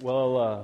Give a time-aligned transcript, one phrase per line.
[0.00, 0.62] Well, uh,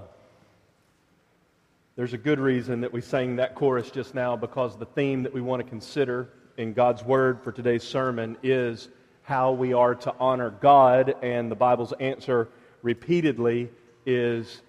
[1.96, 5.34] there's a good reason that we sang that chorus just now because the theme that
[5.34, 8.88] we want to consider in God's Word for today's sermon is
[9.22, 12.48] how we are to honor God, and the Bible's answer
[12.82, 13.70] repeatedly
[14.06, 14.62] is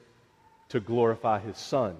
[0.70, 1.95] to glorify His Son.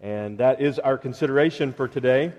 [0.00, 2.32] And that is our consideration for today.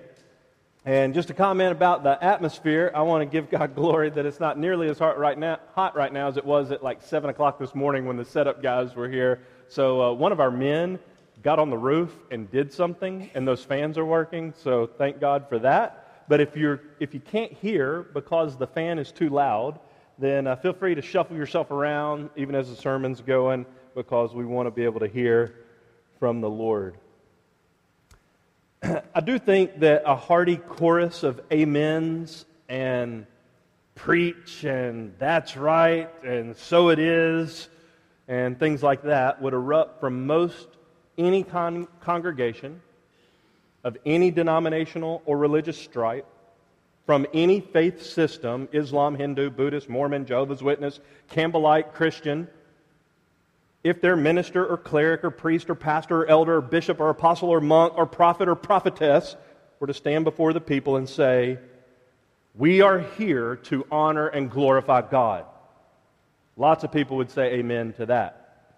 [0.88, 4.39] And just a comment about the atmosphere, I want to give God glory that it's
[4.39, 7.27] not nearly as hot right now, hot right now as it was at like 7
[7.27, 9.41] o'clock this morning when the setup guys were here.
[9.68, 11.00] So uh, one of our men
[11.41, 14.54] got on the roof and did something, and those fans are working.
[14.61, 16.27] So thank God for that.
[16.29, 19.79] But if, you're, if you can't hear because the fan is too loud,
[20.19, 23.65] then uh, feel free to shuffle yourself around even as the sermon's going
[23.96, 25.55] because we want to be able to hear
[26.19, 26.97] from the Lord.
[29.16, 33.25] I do think that a hearty chorus of amens and
[33.95, 37.70] preach and that's right and so it is
[38.28, 40.67] and things like that would erupt from most
[41.17, 42.81] any con- congregation
[43.83, 46.25] of any denominational or religious stripe,
[47.05, 50.99] from any faith system Islam, Hindu, Buddhist, Mormon, Jehovah's Witness,
[51.31, 52.47] Campbellite, Christian
[53.86, 57.50] if their minister or cleric or priest or pastor or elder or bishop or apostle
[57.50, 59.36] or monk or prophet or prophetess
[59.80, 61.59] were to stand before the people and say,
[62.55, 65.45] We are here to honor and glorify God.
[66.58, 68.72] Lots of people would say amen to that.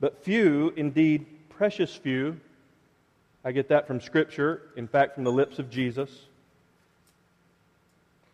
[0.00, 2.40] But few, indeed precious few,
[3.44, 6.10] I get that from Scripture, in fact, from the lips of Jesus,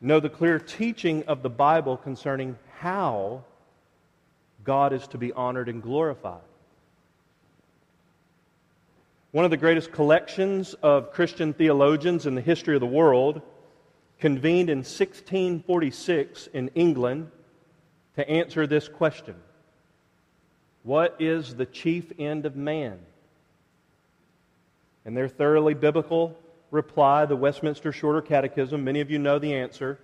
[0.01, 3.45] know the clear teaching of the Bible concerning how
[4.65, 6.41] God is to be honored and glorified.
[9.31, 13.43] One of the greatest collections of Christian theologians in the history of the world
[14.19, 17.31] convened in 1646 in England
[18.17, 19.35] to answer this question
[20.83, 22.99] What is the chief end of man?
[25.05, 26.39] And their thoroughly biblical
[26.71, 29.99] reply, the Westminster Shorter Catechism, many of you know the answer.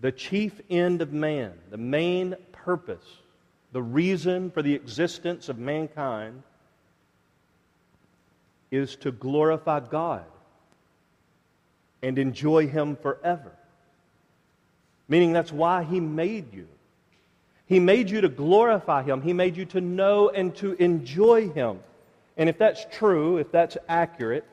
[0.00, 3.04] The chief end of man, the main purpose,
[3.72, 6.42] the reason for the existence of mankind
[8.70, 10.24] is to glorify God
[12.02, 13.52] and enjoy Him forever.
[15.08, 16.68] Meaning that's why He made you.
[17.66, 21.80] He made you to glorify Him, He made you to know and to enjoy Him.
[22.36, 24.44] And if that's true, if that's accurate,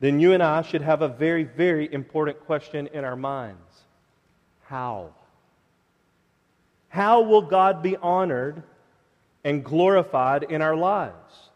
[0.00, 3.84] then you and I should have a very, very important question in our minds
[4.64, 5.10] How?
[6.90, 8.62] How will God be honored
[9.44, 11.50] and glorified in our lives?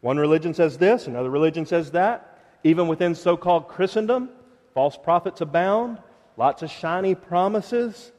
[0.00, 2.38] One religion says this, another religion says that.
[2.64, 4.28] Even within so called Christendom,
[4.74, 5.98] false prophets abound,
[6.36, 8.12] lots of shiny promises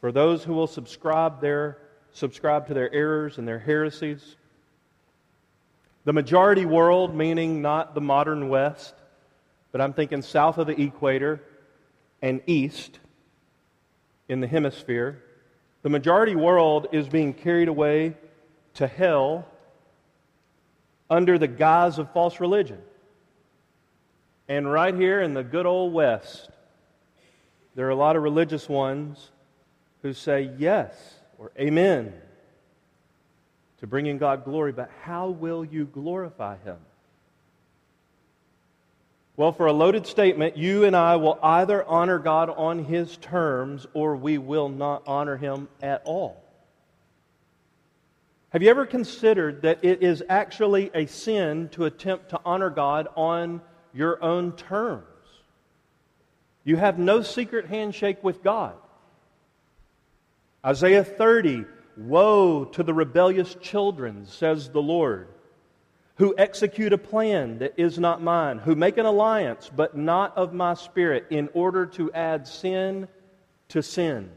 [0.00, 1.78] for those who will subscribe, their,
[2.12, 4.36] subscribe to their errors and their heresies.
[6.04, 8.94] The majority world, meaning not the modern West,
[9.72, 11.42] but I'm thinking south of the equator
[12.22, 12.98] and east
[14.28, 15.22] in the hemisphere,
[15.84, 18.16] the majority world is being carried away
[18.72, 19.46] to hell
[21.10, 22.80] under the guise of false religion.
[24.48, 26.48] And right here in the good old West,
[27.74, 29.30] there are a lot of religious ones
[30.00, 30.94] who say yes
[31.38, 32.14] or amen
[33.80, 36.78] to bringing God glory, but how will you glorify Him?
[39.36, 43.86] Well, for a loaded statement, you and I will either honor God on His terms
[43.92, 46.40] or we will not honor Him at all.
[48.50, 53.08] Have you ever considered that it is actually a sin to attempt to honor God
[53.16, 53.60] on
[53.92, 55.04] your own terms?
[56.62, 58.74] You have no secret handshake with God.
[60.64, 61.64] Isaiah 30
[61.96, 65.28] Woe to the rebellious children, says the Lord,
[66.16, 70.52] who execute a plan that is not mine, who make an alliance, but not of
[70.52, 73.08] my spirit, in order to add sin
[73.68, 74.30] to sin.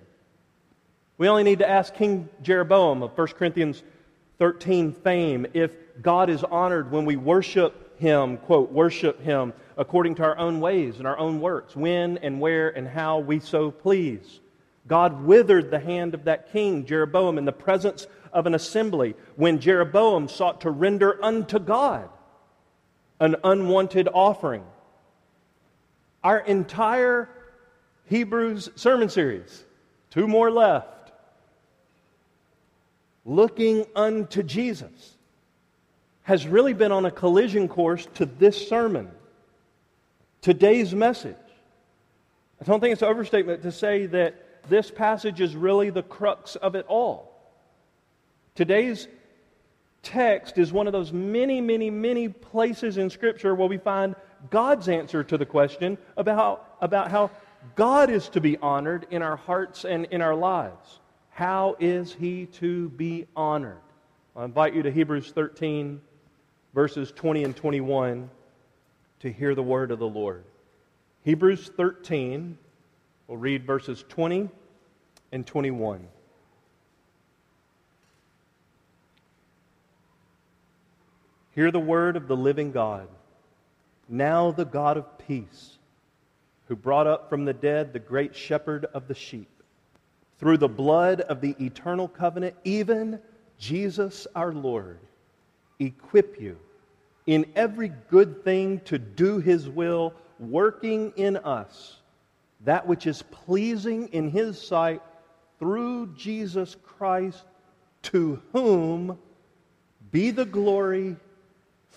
[1.18, 3.84] We only need to ask King Jeroboam of 1 Corinthians
[4.40, 5.72] 13 fame if
[6.02, 10.98] God is honored when we worship him, quote, worship him according to our own ways
[10.98, 14.40] and our own works, when and where and how we so please.
[14.88, 18.08] God withered the hand of that king, Jeroboam, in the presence
[18.38, 22.08] of an assembly when Jeroboam sought to render unto God
[23.20, 24.64] an unwanted offering.
[26.24, 27.30] Our entire
[28.06, 29.66] Hebrews sermon series,
[30.12, 31.12] two more left,
[33.26, 35.16] looking unto Jesus,
[36.22, 39.10] has really been on a collision course to this sermon,
[40.42, 41.36] today's message.
[42.62, 46.56] I don't think it's an overstatement to say that this passage is really the crux
[46.56, 47.34] of it all.
[48.58, 49.08] Today's
[50.02, 54.16] text is one of those many, many, many places in Scripture where we find
[54.50, 57.30] God's answer to the question about, about how
[57.76, 61.00] God is to be honored in our hearts and in our lives.
[61.30, 63.78] How is he to be honored?
[64.36, 66.02] I invite you to Hebrews 13,
[66.74, 68.28] verses 20 and 21,
[69.20, 70.44] to hear the word of the Lord.
[71.24, 72.58] Hebrews 13,
[73.28, 74.50] we'll read verses 20
[75.32, 76.08] and 21.
[81.58, 83.08] Hear the word of the living God.
[84.08, 85.80] Now the God of peace,
[86.68, 89.50] who brought up from the dead the great shepherd of the sheep,
[90.38, 93.20] through the blood of the eternal covenant, even
[93.58, 95.00] Jesus our Lord,
[95.80, 96.60] equip you
[97.26, 102.02] in every good thing to do his will, working in us
[102.66, 105.02] that which is pleasing in his sight
[105.58, 107.46] through Jesus Christ,
[108.04, 109.18] to whom
[110.12, 111.16] be the glory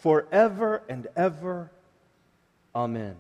[0.01, 1.71] forever and ever.
[2.75, 3.17] Amen.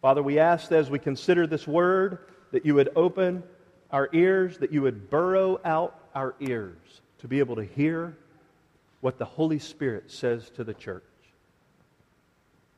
[0.00, 2.18] Father, we ask as we consider this word
[2.52, 3.42] that you would open
[3.90, 6.76] our ears, that you would burrow out our ears
[7.18, 8.16] to be able to hear
[9.00, 11.02] what the Holy Spirit says to the church.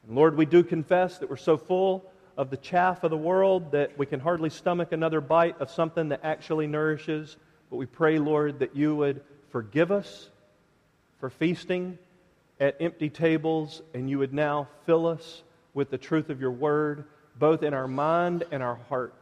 [0.06, 3.72] And Lord, we do confess that we're so full of the chaff of the world
[3.72, 7.36] that we can hardly stomach another bite of something that actually nourishes.
[7.68, 10.30] But we pray, Lord, that you would forgive us
[11.18, 11.98] for feasting
[12.60, 15.42] at empty tables and you would now fill us
[15.74, 17.04] with the truth of your word,
[17.38, 19.14] both in our mind and our heart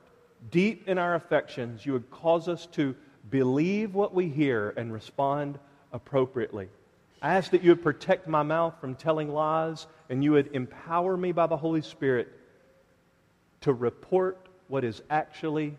[0.50, 2.94] deep in our affections, you would cause us to
[3.31, 5.58] believe what we hear and respond
[5.93, 6.69] appropriately.
[7.20, 11.17] I ask that you would protect my mouth from telling lies and you would empower
[11.17, 12.29] me by the Holy Spirit
[13.62, 15.76] to report what is actually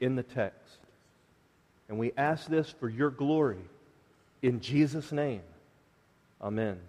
[0.00, 0.78] in the text.
[1.88, 3.64] And we ask this for your glory.
[4.42, 5.40] In Jesus' name,
[6.42, 6.80] amen.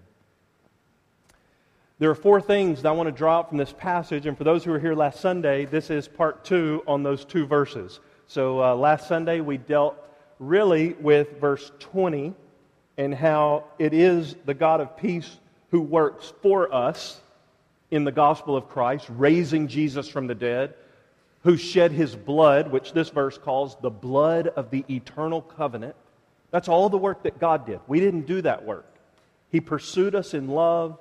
[2.00, 4.46] There are four things that I want to draw out from this passage, and for
[4.46, 8.00] those who were here last Sunday, this is part two on those two verses.
[8.28, 9.98] So uh, last Sunday we dealt
[10.40, 12.34] really with verse 20
[12.98, 15.40] and how it is the God of peace
[15.72, 17.22] who works for us
[17.92, 20.76] in the gospel of Christ, raising Jesus from the dead,
[21.44, 25.96] who shed his blood, which this verse calls the blood of the eternal covenant.
[26.52, 27.80] That's all the work that God did.
[27.88, 28.89] We didn't do that work.
[29.50, 31.00] He pursued us in love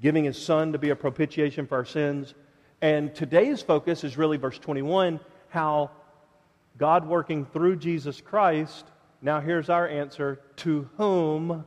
[0.00, 2.34] giving his son to be a propitiation for our sins.
[2.80, 5.90] And today's focus is really verse 21 how
[6.76, 8.86] God working through Jesus Christ.
[9.22, 11.64] Now, here's our answer to whom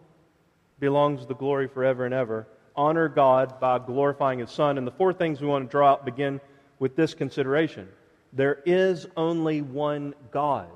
[0.80, 2.48] belongs the glory forever and ever.
[2.76, 4.78] Honor God by glorifying his son.
[4.78, 6.40] And the four things we want to draw out begin
[6.78, 7.88] with this consideration
[8.32, 10.68] there is only one God,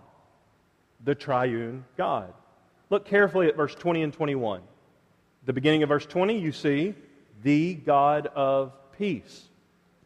[1.04, 2.34] the triune God.
[2.90, 4.62] Look carefully at verse 20 and 21.
[5.46, 6.96] The beginning of verse 20, you see
[7.44, 9.44] the God of peace.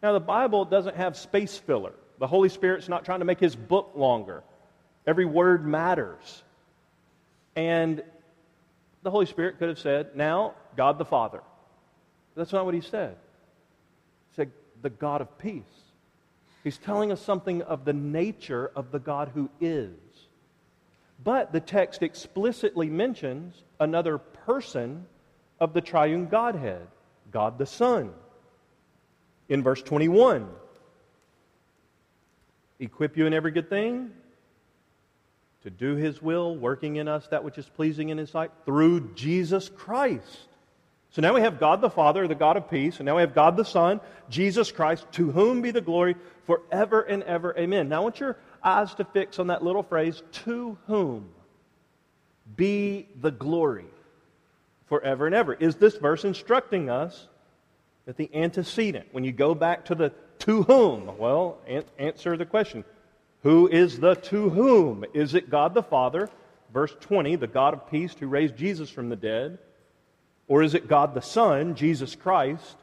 [0.01, 1.93] Now, the Bible doesn't have space filler.
[2.19, 4.43] The Holy Spirit's not trying to make his book longer.
[5.05, 6.43] Every word matters.
[7.55, 8.03] And
[9.03, 11.41] the Holy Spirit could have said, now, God the Father.
[12.35, 13.15] That's not what he said.
[14.31, 14.51] He said,
[14.81, 15.63] the God of peace.
[16.63, 19.93] He's telling us something of the nature of the God who is.
[21.23, 25.05] But the text explicitly mentions another person
[25.59, 26.87] of the triune Godhead.
[27.31, 28.13] God the Son.
[29.49, 30.49] In verse 21,
[32.79, 34.11] equip you in every good thing
[35.63, 39.13] to do his will, working in us that which is pleasing in his sight through
[39.15, 40.47] Jesus Christ.
[41.11, 43.33] So now we have God the Father, the God of peace, and now we have
[43.33, 43.99] God the Son,
[44.29, 47.57] Jesus Christ, to whom be the glory forever and ever.
[47.57, 47.89] Amen.
[47.89, 51.29] Now I want your eyes to fix on that little phrase, to whom
[52.55, 53.87] be the glory
[54.87, 55.53] forever and ever.
[55.53, 57.27] Is this verse instructing us
[58.05, 62.45] that the antecedent, when you go back to the to whom, well, an- answer the
[62.45, 62.83] question.
[63.43, 65.05] Who is the to whom?
[65.13, 66.29] Is it God the Father,
[66.73, 69.57] verse 20, the God of peace who raised Jesus from the dead?
[70.47, 72.77] Or is it God the Son, Jesus Christ,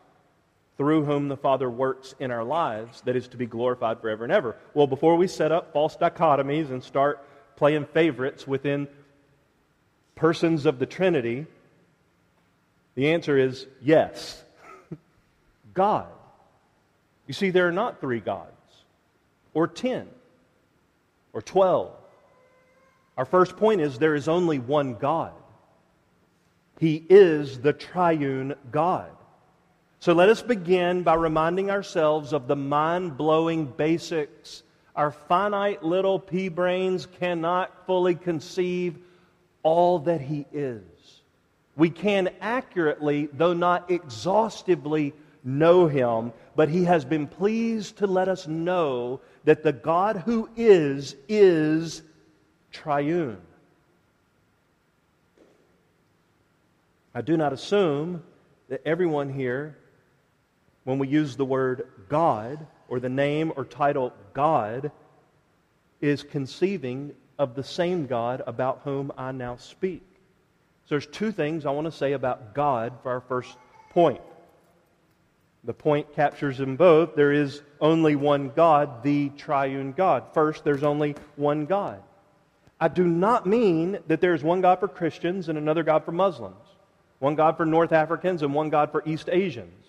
[0.77, 4.33] through whom the Father works in our lives, that is to be glorified forever and
[4.33, 4.57] ever?
[4.75, 7.25] Well, before we set up false dichotomies and start
[7.57, 8.89] playing favorites within
[10.15, 11.47] persons of the Trinity,
[12.95, 14.43] the answer is yes.
[15.75, 16.09] God.
[17.27, 18.51] You see, there are not three gods,
[19.55, 20.09] or ten,
[21.33, 21.93] or twelve.
[23.17, 25.33] Our first point is there is only one God.
[26.81, 29.11] He is the triune God.
[30.01, 34.63] So let us begin by reminding ourselves of the mind blowing basics.
[34.95, 38.99] Our finite little pea brains cannot fully conceive
[39.63, 40.83] all that He is.
[41.77, 45.13] We can accurately, though not exhaustively,
[45.43, 50.49] know Him, but He has been pleased to let us know that the God who
[50.57, 52.03] is, is
[52.71, 53.41] triune.
[57.15, 58.23] I do not assume
[58.69, 59.77] that everyone here,
[60.85, 64.91] when we use the word God or the name or title God,
[66.01, 70.14] is conceiving of the same God about whom I now speak.
[70.85, 73.57] So there's two things I want to say about God for our first
[73.91, 74.21] point.
[75.65, 77.15] The point captures them both.
[77.15, 80.25] There is only one God, the triune God.
[80.35, 82.03] First, there's only one God.
[82.79, 86.67] I do not mean that there's one God for Christians and another God for Muslims,
[87.19, 89.87] one God for North Africans and one God for East Asians.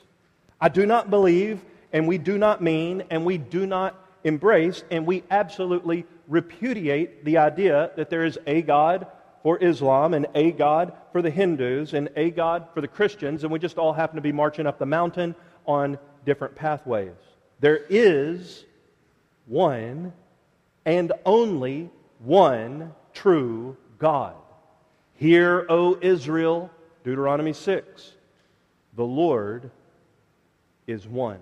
[0.61, 1.59] I do not believe,
[1.91, 7.39] and we do not mean, and we do not embrace, and we absolutely repudiate the
[7.39, 9.07] idea that there is a God
[9.45, 13.53] for Islam and a God for the Hindus and a God for the Christians, and
[13.53, 15.35] we just all happen to be marching up the mountain
[15.67, 17.13] on different pathways.
[17.59, 18.65] There is
[19.45, 20.13] one
[20.83, 24.33] and only one true God.
[25.13, 26.71] Hear, O Israel,
[27.03, 28.13] Deuteronomy 6,
[28.95, 29.69] the Lord
[30.87, 31.39] is one.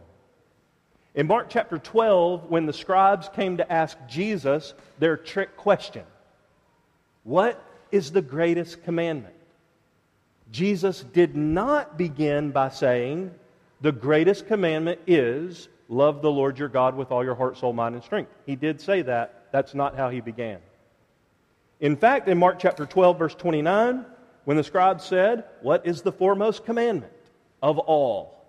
[1.16, 6.04] In Mark chapter 12, when the scribes came to ask Jesus their trick question,
[7.24, 9.36] What is the greatest commandment?
[10.52, 13.32] Jesus did not begin by saying,
[13.82, 17.94] The greatest commandment is love the Lord your God with all your heart, soul, mind,
[17.94, 18.32] and strength.
[18.48, 19.46] He did say that.
[19.52, 20.58] That's not how he began.
[21.80, 24.06] In fact, in Mark chapter 12, verse 29,
[24.46, 27.14] when the scribes said, What is the foremost commandment
[27.62, 28.44] of all?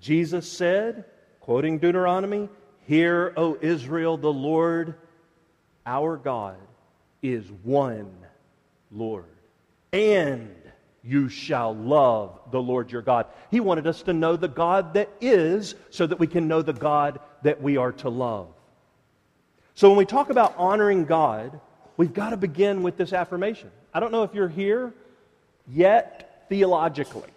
[0.00, 1.06] Jesus said,
[1.40, 2.50] quoting Deuteronomy,
[2.86, 4.94] Hear, O Israel, the Lord
[5.86, 6.56] our God
[7.22, 8.12] is one
[8.90, 9.26] Lord.
[9.92, 10.54] And
[11.02, 13.26] you shall love the Lord your God.
[13.50, 16.72] He wanted us to know the God that is so that we can know the
[16.72, 18.48] God that we are to love.
[19.74, 21.60] So when we talk about honoring God,
[21.96, 23.70] we've got to begin with this affirmation.
[23.94, 24.92] I don't know if you're here
[25.66, 27.30] yet theologically.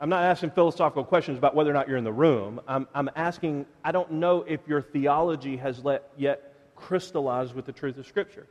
[0.00, 2.60] I'm not asking philosophical questions about whether or not you're in the room.
[2.66, 7.72] I'm, I'm asking, I don't know if your theology has let, yet crystallized with the
[7.72, 8.46] truth of Scripture.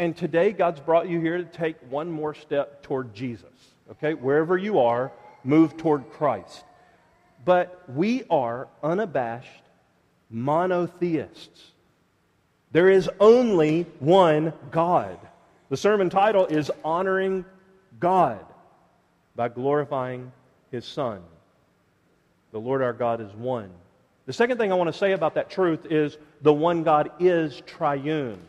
[0.00, 3.50] And today, God's brought you here to take one more step toward Jesus.
[3.90, 4.14] Okay?
[4.14, 5.12] Wherever you are,
[5.44, 6.64] move toward Christ.
[7.44, 9.62] But we are unabashed
[10.30, 11.72] monotheists.
[12.72, 15.18] There is only one God.
[15.68, 17.44] The sermon title is Honoring
[17.98, 18.42] God
[19.36, 20.32] by glorifying
[20.70, 21.20] his Son.
[22.52, 23.68] The Lord our God is one.
[24.24, 27.60] The second thing I want to say about that truth is the one God is
[27.66, 28.40] triune.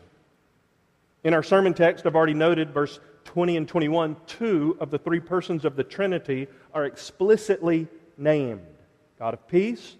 [1.24, 5.20] In our sermon text, I've already noted verse 20 and 21, two of the three
[5.20, 7.86] persons of the Trinity are explicitly
[8.16, 8.66] named
[9.18, 9.96] God of peace,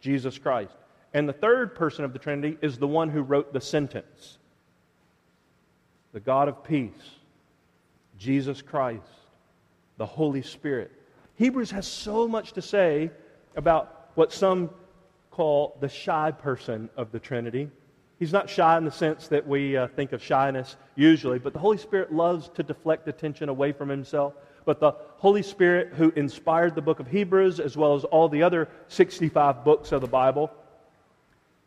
[0.00, 0.74] Jesus Christ.
[1.14, 4.38] And the third person of the Trinity is the one who wrote the sentence
[6.12, 6.92] the God of peace,
[8.18, 9.02] Jesus Christ
[9.98, 10.90] the Holy Spirit.
[11.34, 13.10] Hebrews has so much to say
[13.56, 14.70] about what some
[15.30, 17.68] call the shy person of the Trinity.
[18.18, 21.58] He's not shy in the sense that we uh, think of shyness usually, but the
[21.58, 24.34] Holy Spirit loves to deflect attention away from himself.
[24.64, 28.42] But the Holy Spirit, who inspired the book of Hebrews as well as all the
[28.42, 30.50] other 65 books of the Bible,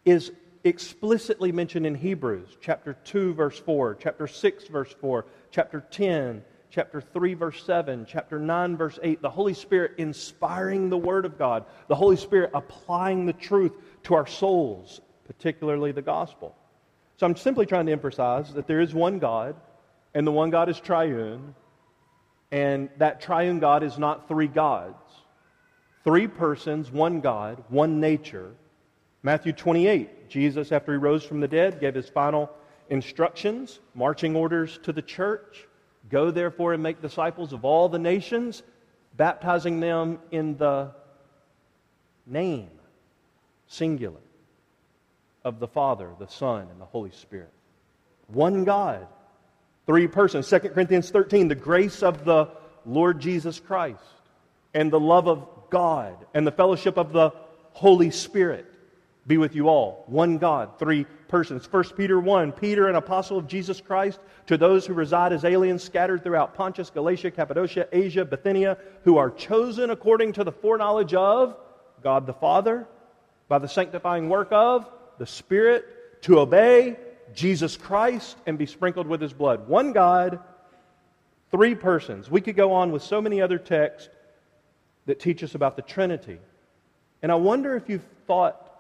[0.04, 0.32] is
[0.64, 7.02] explicitly mentioned in Hebrews chapter 2, verse 4, chapter 6, verse 4, chapter 10, chapter
[7.02, 11.66] 3, verse 7, chapter 9, verse 8, the Holy Spirit inspiring the Word of God,
[11.88, 15.02] the Holy Spirit applying the truth to our souls,
[15.32, 16.56] particularly the gospel.
[17.18, 19.56] So I'm simply trying to emphasize that there is one God,
[20.14, 21.56] and the one God is triune,
[22.52, 24.96] and that triune God is not three gods.
[26.04, 28.52] Three persons, one God, one nature.
[29.24, 32.50] Matthew 28, Jesus, after he rose from the dead, gave his final
[32.90, 35.68] instructions, marching orders to the church.
[36.10, 38.64] Go therefore and make disciples of all the nations,
[39.16, 40.92] baptizing them in the
[42.26, 42.72] name,
[43.68, 44.20] singular,
[45.44, 47.52] of the Father, the Son, and the Holy Spirit.
[48.28, 49.08] One God,
[49.86, 50.48] three persons.
[50.50, 52.50] 2 Corinthians 13, the grace of the
[52.86, 54.02] Lord Jesus Christ,
[54.74, 57.32] and the love of God, and the fellowship of the
[57.74, 58.66] Holy Spirit
[59.28, 60.04] be with you all.
[60.08, 61.72] One God, three persons.
[61.72, 65.84] 1 Peter 1 Peter, an apostle of Jesus Christ, to those who reside as aliens
[65.84, 71.56] scattered throughout Pontus, Galatia, Cappadocia, Asia, Bithynia, who are chosen according to the foreknowledge of
[72.04, 72.88] God the Father,
[73.48, 74.90] by the sanctifying work of
[75.22, 76.98] the Spirit, to obey
[77.36, 79.68] Jesus Christ and be sprinkled with his blood.
[79.68, 80.40] One God,
[81.52, 82.28] three persons.
[82.28, 84.10] We could go on with so many other texts
[85.06, 86.40] that teach us about the Trinity.
[87.22, 88.80] And I wonder if you've thought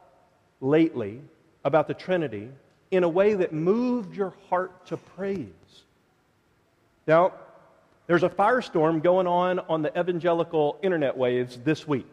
[0.62, 1.21] lately
[1.63, 2.50] about the Trinity
[2.89, 5.45] in a way that moved your heart to praise.
[7.05, 7.33] Now,
[8.07, 12.10] there's a firestorm going on on the evangelical internet waves this week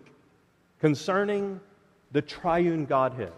[0.80, 1.60] concerning
[2.12, 3.32] the triune Godhead.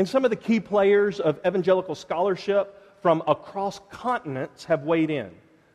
[0.00, 5.30] And some of the key players of evangelical scholarship from across continents have weighed in.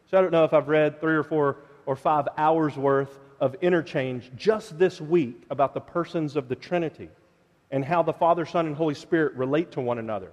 [0.10, 3.55] So I don't know if I've read three or four or five hours worth of
[3.62, 7.08] interchange just this week about the persons of the Trinity
[7.70, 10.32] and how the Father, Son, and Holy Spirit relate to one another.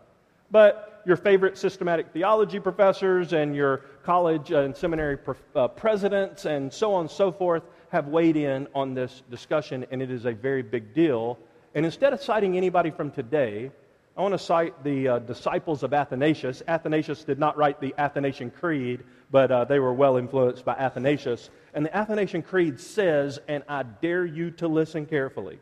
[0.50, 5.18] But your favorite systematic theology professors and your college and seminary
[5.54, 10.00] uh, presidents and so on and so forth have weighed in on this discussion, and
[10.00, 11.38] it is a very big deal.
[11.75, 13.70] And instead of citing anybody from today,
[14.16, 16.62] I want to cite the uh, disciples of Athanasius.
[16.69, 21.49] Athanasius did not write the Athanasian Creed, but uh, they were well influenced by Athanasius.
[21.73, 25.59] And the Athanasian Creed says, and I dare you to listen carefully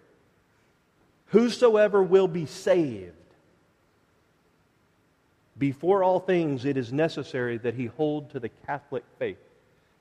[1.27, 3.15] Whosoever will be saved,
[5.57, 9.39] before all things, it is necessary that he hold to the Catholic faith.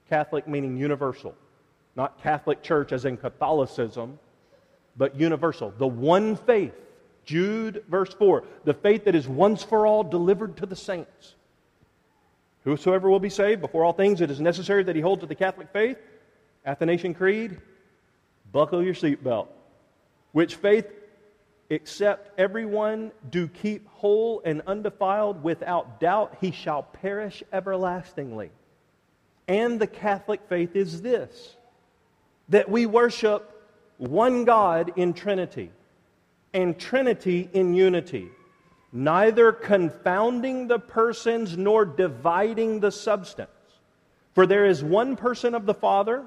[0.10, 1.36] Catholic meaning universal,
[1.96, 4.18] not Catholic Church as in Catholicism,
[4.98, 5.72] but universal.
[5.78, 6.74] The one faith.
[7.30, 11.36] Jude, verse 4 the faith that is once for all delivered to the saints.
[12.64, 15.36] Whosoever will be saved, before all things, it is necessary that he hold to the
[15.36, 16.00] Catholic faith.
[16.66, 17.62] Athanasian Creed,
[18.52, 19.48] buckle your seatbelt.
[20.32, 20.88] Which faith,
[21.70, 28.50] except everyone do keep whole and undefiled without doubt, he shall perish everlastingly.
[29.48, 31.56] And the Catholic faith is this
[32.50, 33.56] that we worship
[33.98, 35.70] one God in Trinity
[36.54, 38.30] and Trinity in unity
[38.92, 43.50] neither confounding the persons nor dividing the substance.
[44.34, 46.26] For there is one person of the Father,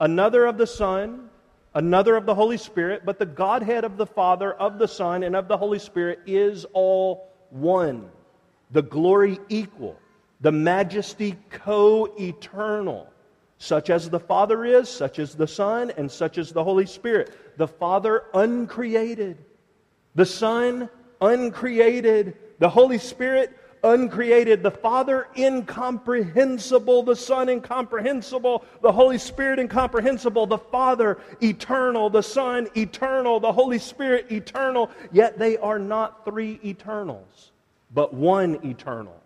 [0.00, 1.28] another of the Son,
[1.74, 5.36] another of the Holy Spirit, but the Godhead of the Father, of the Son, and
[5.36, 8.08] of the Holy Spirit is all one.
[8.70, 9.98] The glory equal,
[10.40, 13.11] the majesty co eternal.
[13.62, 17.32] Such as the Father is, such as the Son, and such as the Holy Spirit.
[17.58, 19.38] The Father uncreated,
[20.16, 29.18] the Son uncreated, the Holy Spirit uncreated, the Father incomprehensible, the Son incomprehensible, the Holy
[29.18, 35.78] Spirit incomprehensible, the Father eternal, the Son eternal, the Holy Spirit eternal, yet they are
[35.78, 37.52] not three eternals,
[37.94, 39.21] but one eternal.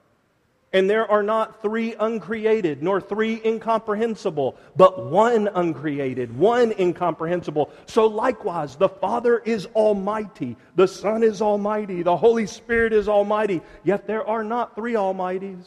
[0.77, 7.71] And there are not three uncreated, nor three incomprehensible, but one uncreated, one incomprehensible.
[7.87, 13.63] So likewise, the Father is almighty, the Son is almighty, the Holy Spirit is almighty,
[13.85, 15.65] yet there are not three almighties,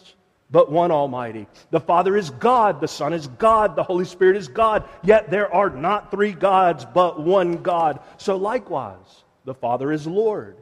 [0.51, 1.47] but one almighty.
[1.71, 5.51] The Father is God, the Son is God, the Holy Spirit is God, yet there
[5.51, 7.99] are not three gods, but one God.
[8.19, 10.57] So likewise, the Father is Lord.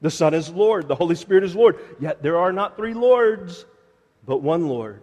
[0.00, 0.88] The Son is Lord.
[0.88, 1.78] The Holy Spirit is Lord.
[2.00, 3.66] Yet there are not three Lords,
[4.30, 5.00] but one Lord.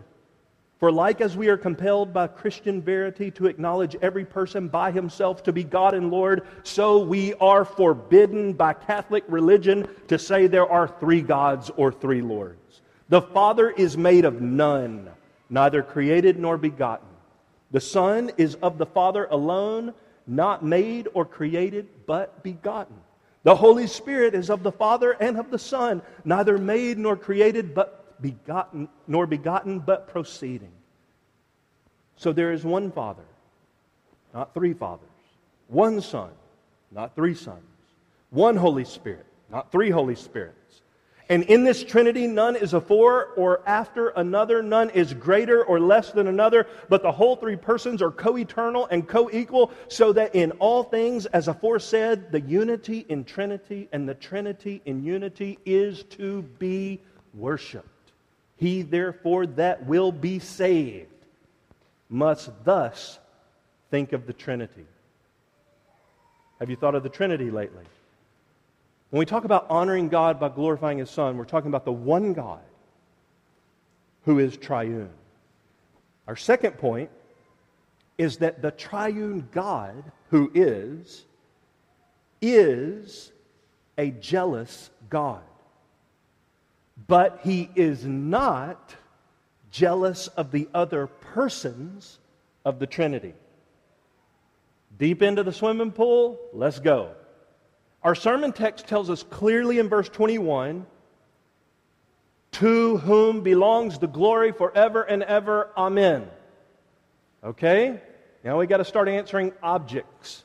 [0.79, 5.43] For like as we are compelled by Christian verity to acknowledge every person by himself
[5.43, 10.71] to be God and Lord, so we are forbidden by Catholic religion to say there
[10.71, 12.81] are three gods or three lords.
[13.09, 15.09] The Father is made of none,
[15.49, 17.09] neither created nor begotten.
[17.71, 19.93] The Son is of the Father alone,
[20.25, 22.95] not made or created, but begotten.
[23.43, 27.75] The Holy Spirit is of the Father and of the Son, neither made nor created,
[27.75, 30.71] but begotten, nor begotten, but proceeding.
[32.15, 33.25] So there is one Father,
[34.33, 35.07] not three fathers.
[35.67, 36.31] One Son,
[36.91, 37.63] not three sons.
[38.29, 40.81] One Holy Spirit, not three Holy Spirits.
[41.29, 46.11] And in this Trinity, none is afore or after another, none is greater or less
[46.11, 50.35] than another, but the whole three persons are co eternal and co equal, so that
[50.35, 56.03] in all things, as aforesaid, the unity in Trinity and the Trinity in unity is
[56.03, 57.01] to be
[57.33, 57.89] worshiped.
[58.57, 61.11] He, therefore, that will be saved
[62.09, 63.19] must thus
[63.91, 64.85] think of the Trinity.
[66.59, 67.85] Have you thought of the Trinity lately?
[69.09, 72.33] When we talk about honoring God by glorifying His Son, we're talking about the one
[72.33, 72.59] God
[74.25, 75.09] who is triune.
[76.27, 77.09] Our second point
[78.17, 81.25] is that the triune God who is,
[82.41, 83.31] is
[83.97, 85.41] a jealous God.
[87.05, 88.95] But he is not
[89.69, 92.19] jealous of the other persons
[92.65, 93.33] of the Trinity.
[94.97, 97.11] Deep into the swimming pool, let's go.
[98.01, 100.85] Our sermon text tells us clearly in verse 21
[102.53, 105.69] to whom belongs the glory forever and ever.
[105.77, 106.27] Amen.
[107.43, 108.01] Okay?
[108.43, 110.43] Now we got to start answering objects.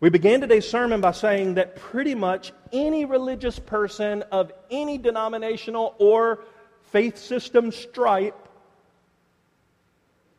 [0.00, 5.94] We began today's sermon by saying that pretty much any religious person of any denominational
[5.98, 6.44] or
[6.84, 8.48] faith system stripe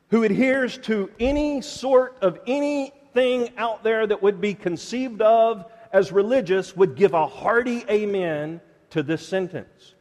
[0.10, 6.12] who adheres to any sort of anything out there that would be conceived of as
[6.12, 9.94] religious would give a hearty amen to this sentence.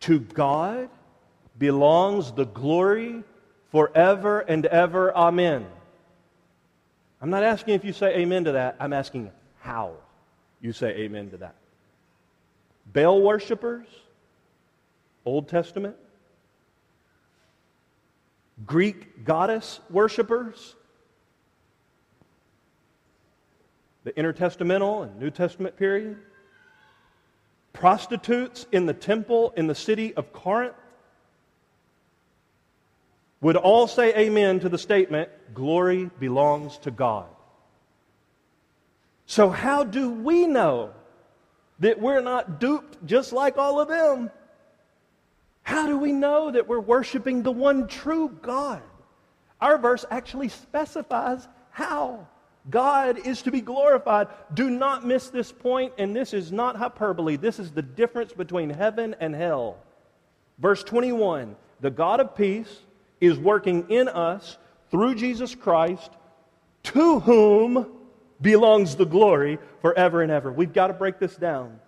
[0.00, 0.88] To God
[1.58, 3.24] belongs the glory
[3.72, 5.14] forever and ever.
[5.16, 5.66] Amen.
[7.20, 8.76] I'm not asking if you say amen to that.
[8.78, 9.94] I'm asking how
[10.60, 11.54] you say amen to that.
[12.92, 13.86] Baal worshippers,
[15.24, 15.96] Old Testament,
[18.66, 20.74] Greek goddess worshippers,
[24.04, 26.18] the intertestamental and New Testament period,
[27.72, 30.74] prostitutes in the temple in the city of Corinth
[33.40, 37.26] would all say amen to the statement, Glory belongs to God.
[39.26, 40.92] So, how do we know
[41.80, 44.30] that we're not duped just like all of them?
[45.62, 48.82] How do we know that we're worshiping the one true God?
[49.60, 52.26] Our verse actually specifies how
[52.70, 54.28] God is to be glorified.
[54.54, 57.36] Do not miss this point, and this is not hyperbole.
[57.36, 59.76] This is the difference between heaven and hell.
[60.58, 62.80] Verse 21 The God of peace
[63.20, 64.58] is working in us
[64.90, 66.10] through Jesus Christ,
[66.84, 67.86] to whom
[68.40, 70.52] belongs the glory forever and ever.
[70.52, 71.80] We've got to break this down.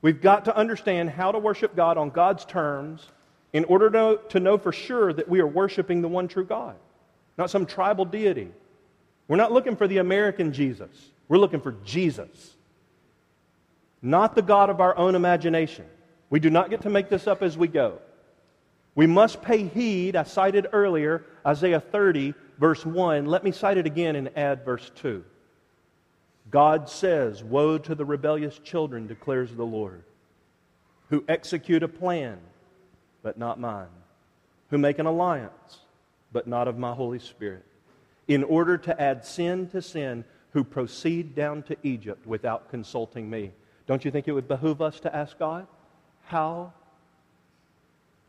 [0.00, 3.06] We've got to understand how to worship God on God's terms
[3.52, 6.76] in order to, to know for sure that we are worshiping the one true God,
[7.38, 8.50] not some tribal deity.
[9.28, 10.90] We're not looking for the American Jesus.
[11.28, 12.56] We're looking for Jesus,
[14.00, 15.86] not the God of our own imagination.
[16.30, 17.98] We do not get to make this up as we go.
[18.94, 20.16] We must pay heed.
[20.16, 23.26] I cited earlier Isaiah 30, verse 1.
[23.26, 25.24] Let me cite it again and add verse 2.
[26.50, 30.02] God says, Woe to the rebellious children, declares the Lord,
[31.08, 32.38] who execute a plan,
[33.22, 33.86] but not mine,
[34.68, 35.78] who make an alliance,
[36.32, 37.64] but not of my Holy Spirit,
[38.28, 43.52] in order to add sin to sin, who proceed down to Egypt without consulting me.
[43.86, 45.66] Don't you think it would behoove us to ask God,
[46.26, 46.74] How,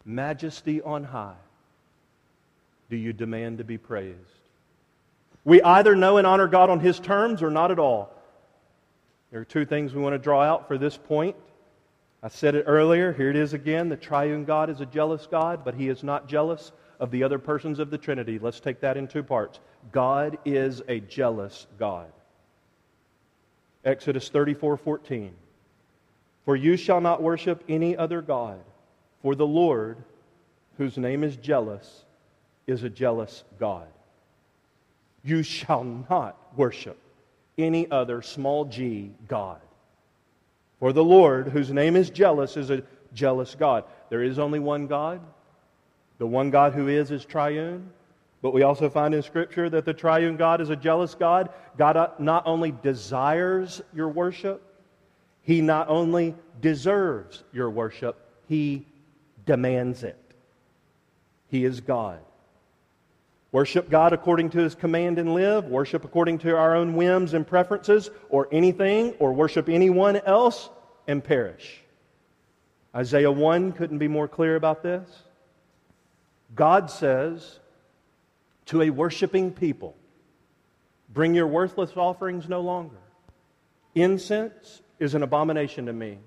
[0.06, 1.36] majesty on high,
[2.90, 4.18] do you demand to be praised?
[5.46, 8.14] We either know and honor God on His terms or not at all.
[9.32, 11.36] There are two things we want to draw out for this point.
[12.22, 13.12] I said it earlier.
[13.12, 13.90] Here it is again.
[13.90, 17.40] The triune God is a jealous God, but He is not jealous of the other
[17.40, 18.40] persons of the Trinity.
[18.40, 19.60] Let's take that in two parts.
[19.92, 22.12] God is a jealous God.
[23.84, 25.34] Exodus 34 14.
[26.46, 28.60] For you shall not worship any other God,
[29.24, 29.98] for the Lord,
[30.78, 32.04] whose name is jealous,
[32.68, 33.88] is a jealous God.
[35.24, 36.98] You shall not worship
[37.58, 39.62] any other small g God.
[40.80, 42.84] For the Lord, whose name is jealous, is a
[43.14, 43.86] jealous God.
[44.10, 45.22] There is only one God.
[46.18, 47.90] The one God who is is triune.
[48.42, 51.50] But we also find in Scripture that the triune God is a jealous God.
[51.78, 54.62] God not only desires your worship,
[55.44, 58.18] He not only deserves your worship,
[58.50, 58.86] He
[59.46, 60.18] demands it.
[61.50, 62.20] He is God.
[63.52, 67.46] Worship God according to His command and live, worship according to our own whims and
[67.46, 70.70] preferences, or anything, or worship anyone else
[71.08, 71.82] and perish.
[72.96, 75.08] Isaiah 1 couldn't be more clear about this.
[76.56, 77.60] God says
[78.68, 79.96] to a worshiping people,
[81.10, 82.98] Bring your worthless offerings no longer.
[83.94, 86.18] Incense is an abomination to me.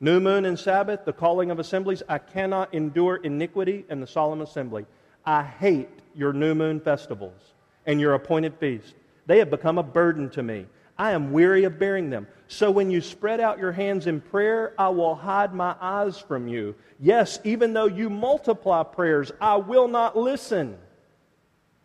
[0.00, 4.40] New moon and Sabbath, the calling of assemblies, I cannot endure iniquity in the solemn
[4.40, 4.86] assembly.
[5.26, 7.52] I hate your new moon festivals
[7.84, 8.94] and your appointed feasts.
[9.26, 10.66] They have become a burden to me.
[10.96, 12.26] I am weary of bearing them.
[12.48, 16.48] So when you spread out your hands in prayer, I will hide my eyes from
[16.48, 16.74] you.
[16.98, 20.76] Yes, even though you multiply prayers, I will not listen.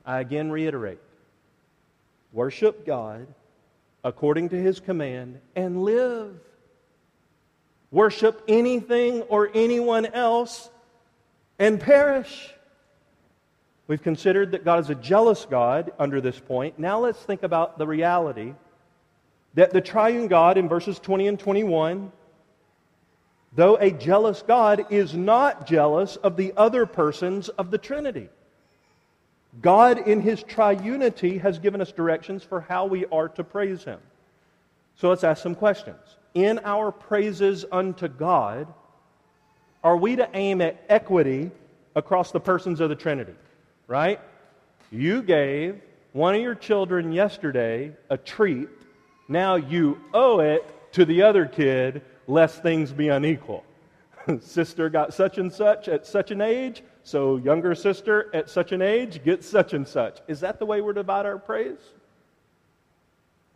[0.05, 0.99] I again reiterate
[2.31, 3.27] worship God
[4.03, 6.37] according to his command and live.
[7.95, 10.69] Worship anything or anyone else
[11.57, 12.53] and perish.
[13.87, 16.77] We've considered that God is a jealous God under this point.
[16.77, 18.53] Now let's think about the reality
[19.53, 22.11] that the triune God in verses 20 and 21,
[23.53, 28.27] though a jealous God, is not jealous of the other persons of the Trinity.
[29.61, 33.99] God, in his triunity, has given us directions for how we are to praise him.
[34.97, 36.17] So let's ask some questions.
[36.35, 38.67] In our praises unto God,
[39.83, 41.49] are we to aim at equity
[41.95, 43.35] across the persons of the Trinity?
[43.87, 44.19] Right?
[44.91, 48.67] You gave one of your children yesterday a treat.
[49.29, 53.63] Now you owe it to the other kid, lest things be unequal.
[54.41, 58.81] sister got such and such at such an age, so younger sister at such an
[58.81, 60.19] age gets such and such.
[60.27, 61.79] Is that the way we're to divide our praise?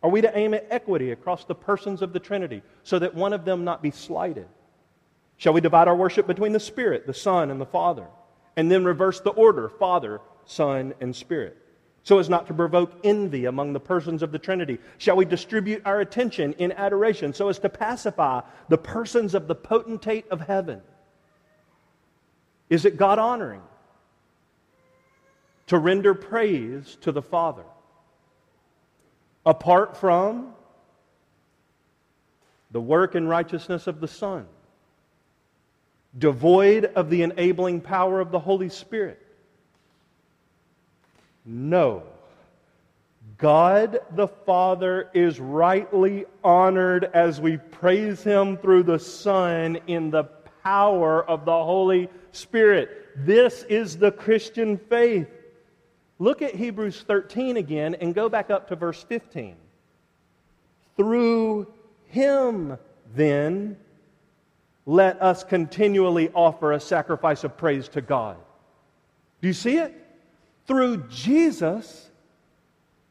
[0.02, 3.32] Are we to aim at equity across the persons of the Trinity so that one
[3.32, 4.48] of them not be slighted?
[5.36, 8.06] Shall we divide our worship between the Spirit, the Son, and the Father,
[8.56, 11.56] and then reverse the order Father, Son, and Spirit?
[12.02, 14.78] so as not to provoke envy among the persons of the Trinity?
[14.98, 19.54] Shall we distribute our attention in adoration so as to pacify the persons of the
[19.54, 20.80] potentate of heaven?
[22.68, 23.62] Is it God honoring
[25.66, 27.64] to render praise to the Father
[29.44, 30.52] apart from
[32.70, 34.46] the work and righteousness of the Son,
[36.16, 39.20] devoid of the enabling power of the Holy Spirit?
[41.44, 42.02] No.
[43.38, 50.24] God the Father is rightly honored as we praise Him through the Son in the
[50.62, 52.90] power of the Holy Spirit.
[53.16, 55.28] This is the Christian faith.
[56.20, 59.56] Look at Hebrews 13 again and go back up to verse 15.
[60.98, 61.66] Through
[62.08, 62.76] Him,
[63.14, 63.78] then,
[64.84, 68.36] let us continually offer a sacrifice of praise to God.
[69.40, 69.94] Do you see it?
[70.66, 72.10] Through Jesus,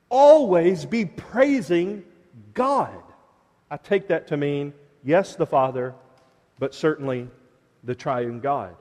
[0.10, 2.06] always be praising
[2.54, 3.02] God.
[3.72, 4.72] I take that to mean,
[5.04, 5.96] yes, the Father,
[6.60, 7.28] but certainly
[7.84, 8.76] the triune God.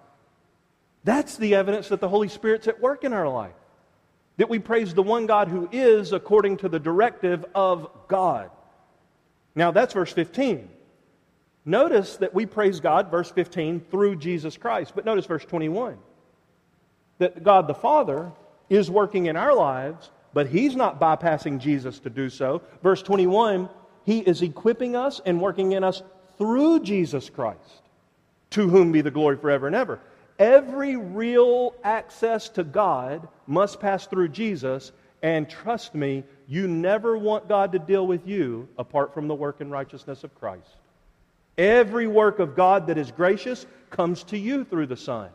[1.03, 3.55] That's the evidence that the Holy Spirit's at work in our life.
[4.39, 8.51] That we praise the one God who is according to the directive of God.
[9.55, 10.69] Now, that's verse 15.
[11.65, 14.93] Notice that we praise God, verse 15, through Jesus Christ.
[14.95, 15.99] But notice verse 21
[17.19, 18.33] that God the Father
[18.71, 22.63] is working in our lives, but He's not bypassing Jesus to do so.
[22.83, 23.69] Verse 21
[24.07, 26.03] He is equipping us and working in us
[26.39, 27.83] through Jesus Christ,
[28.51, 30.01] to whom be the glory forever and ever.
[30.39, 37.49] Every real access to God must pass through Jesus, and trust me, you never want
[37.49, 40.77] God to deal with you apart from the work and righteousness of Christ.
[41.57, 45.31] Every work of God that is gracious comes to you through the Son,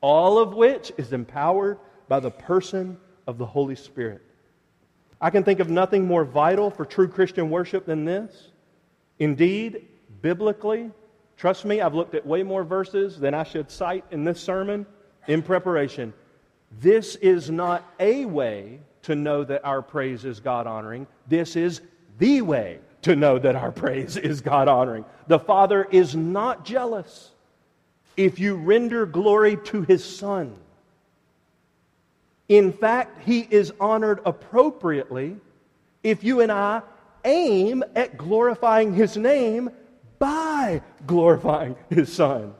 [0.00, 4.22] all of which is empowered by the person of the Holy Spirit.
[5.20, 8.50] I can think of nothing more vital for true Christian worship than this.
[9.18, 9.88] Indeed,
[10.22, 10.90] biblically,
[11.36, 14.86] Trust me, I've looked at way more verses than I should cite in this sermon
[15.28, 16.14] in preparation.
[16.80, 21.06] This is not a way to know that our praise is God honoring.
[21.28, 21.80] This is
[22.18, 25.04] the way to know that our praise is God honoring.
[25.26, 27.30] The Father is not jealous
[28.16, 30.56] if you render glory to His Son.
[32.48, 35.36] In fact, He is honored appropriately
[36.02, 36.82] if you and I
[37.24, 39.70] aim at glorifying His name
[40.18, 42.54] by glorifying his son.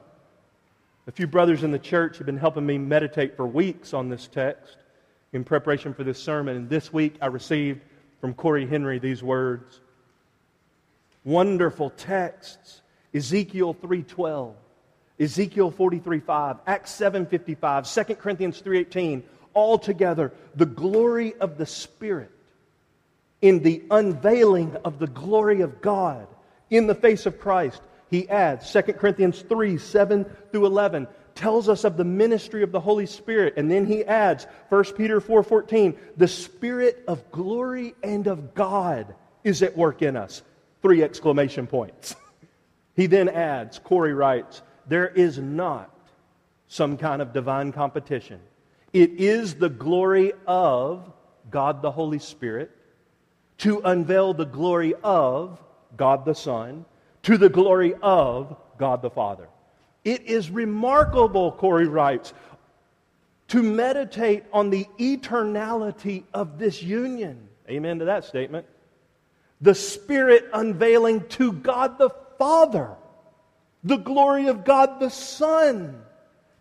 [1.08, 4.26] A few brothers in the church have been helping me meditate for weeks on this
[4.26, 4.76] text
[5.32, 6.56] in preparation for this sermon.
[6.56, 7.80] And this week I received
[8.20, 9.80] from Corey Henry these words.
[11.24, 12.82] Wonderful texts.
[13.14, 14.54] Ezekiel 3:12,
[15.20, 19.22] Ezekiel 43:5, Acts 7:55, 2 Corinthians 3:18,
[19.54, 22.32] all together the glory of the Spirit
[23.40, 26.26] in the unveiling of the glory of God
[26.68, 27.80] in the face of Christ.
[28.10, 32.80] He adds 2 Corinthians 3 7 through 11 tells us of the ministry of the
[32.80, 33.54] Holy Spirit.
[33.56, 39.14] And then he adds 1 Peter 4 14, the Spirit of glory and of God
[39.44, 40.42] is at work in us.
[40.82, 42.16] Three exclamation points.
[42.94, 45.92] He then adds, Corey writes, there is not
[46.68, 48.40] some kind of divine competition.
[48.92, 51.12] It is the glory of
[51.50, 52.70] God the Holy Spirit
[53.58, 55.62] to unveil the glory of
[55.96, 56.84] God the Son,
[57.26, 59.48] to the glory of God the Father.
[60.04, 62.32] It is remarkable, Corey writes,
[63.48, 67.48] to meditate on the eternality of this union.
[67.68, 68.66] Amen to that statement.
[69.60, 72.96] The Spirit unveiling to God the Father
[73.86, 76.02] the glory of God the Son,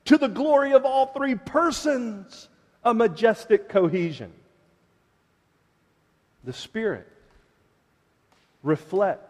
[0.06, 2.48] to the glory of all three persons,
[2.84, 4.32] a majestic cohesion.
[6.44, 7.08] The Spirit
[8.62, 9.25] reflects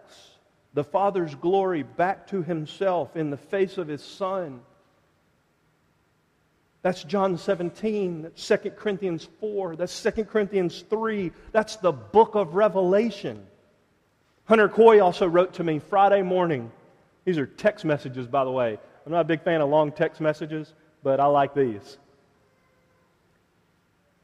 [0.76, 4.60] the Father's glory back to himself in the face of his Son.
[6.82, 8.24] That's John 17.
[8.24, 9.78] That's 2 Corinthians 4.
[9.78, 11.32] That's 2 Corinthians 3.
[11.54, 13.48] That's the book of Revelation.
[14.44, 16.70] Hunter Coy also wrote to me Friday morning.
[17.24, 18.78] These are text messages, by the way.
[19.06, 21.98] I'm not a big fan of long text messages, but I like these.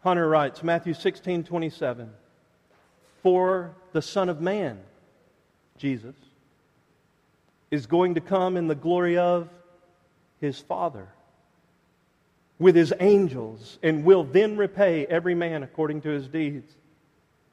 [0.03, 2.09] Hunter writes, Matthew 16, 27.
[3.23, 4.79] For the Son of Man,
[5.77, 6.15] Jesus,
[7.71, 9.49] is going to come in the glory of
[10.39, 11.07] his Father
[12.59, 16.75] with his angels and will then repay every man according to his deeds.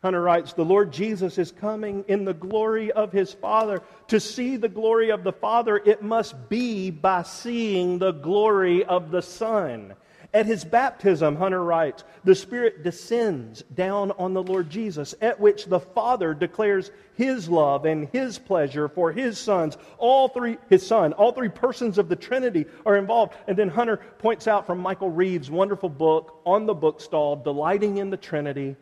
[0.02, 3.82] Hunter writes, The Lord Jesus is coming in the glory of his Father.
[4.08, 9.10] To see the glory of the Father, it must be by seeing the glory of
[9.10, 9.94] the Son.
[10.38, 15.64] At his baptism, Hunter writes, the Spirit descends down on the Lord Jesus, at which
[15.64, 19.76] the Father declares his love and his pleasure for his sons.
[19.98, 23.34] All three, his son, all three persons of the Trinity are involved.
[23.48, 28.10] And then Hunter points out from Michael Reeves' wonderful book on the bookstall, Delighting in
[28.10, 28.76] the Trinity,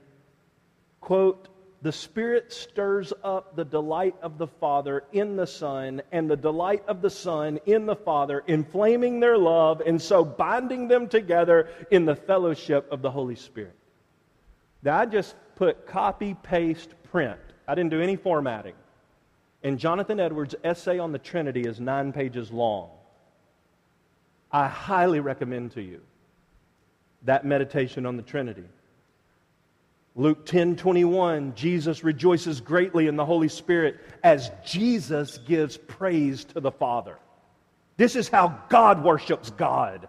[1.01, 1.49] quote,
[1.83, 6.83] the Spirit stirs up the delight of the Father in the Son, and the delight
[6.89, 12.05] of the Son in the Father, inflaming their love, and so binding them together in
[12.05, 13.77] the fellowship of the Holy Spirit.
[14.83, 17.41] Now, I just put copy, paste, print.
[17.69, 18.75] I didn't do any formatting.
[19.63, 22.91] And Jonathan Edwards' essay on the Trinity is nine pages long.
[24.53, 26.01] I highly recommend to you
[27.23, 28.65] that meditation on the Trinity.
[30.19, 36.61] Luke 10 21, Jesus rejoices greatly in the Holy Spirit as Jesus gives praise to
[36.61, 37.19] the Father.
[37.99, 40.09] This is how God worships God.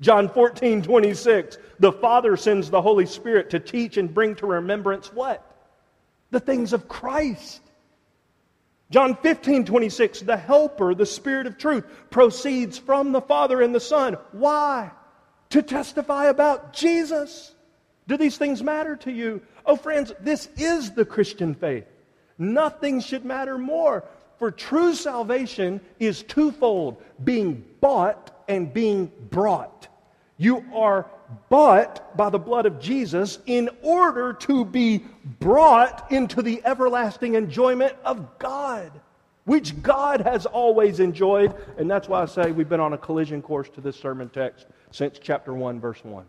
[0.00, 5.12] John 14 26, the Father sends the Holy Spirit to teach and bring to remembrance
[5.12, 5.44] what?
[6.32, 7.62] The things of Christ.
[8.90, 13.80] John 15 26, the Helper, the Spirit of truth, proceeds from the Father and the
[13.80, 14.16] Son.
[14.32, 14.90] Why?
[15.50, 17.54] To testify about Jesus.
[18.08, 19.42] Do these things matter to you?
[19.66, 21.84] Oh, friends, this is the Christian faith.
[22.38, 24.02] Nothing should matter more.
[24.38, 29.88] For true salvation is twofold being bought and being brought.
[30.38, 31.06] You are
[31.50, 35.04] bought by the blood of Jesus in order to be
[35.38, 38.90] brought into the everlasting enjoyment of God,
[39.44, 41.54] which God has always enjoyed.
[41.76, 44.66] And that's why I say we've been on a collision course to this sermon text
[44.92, 46.24] since chapter 1, verse 1.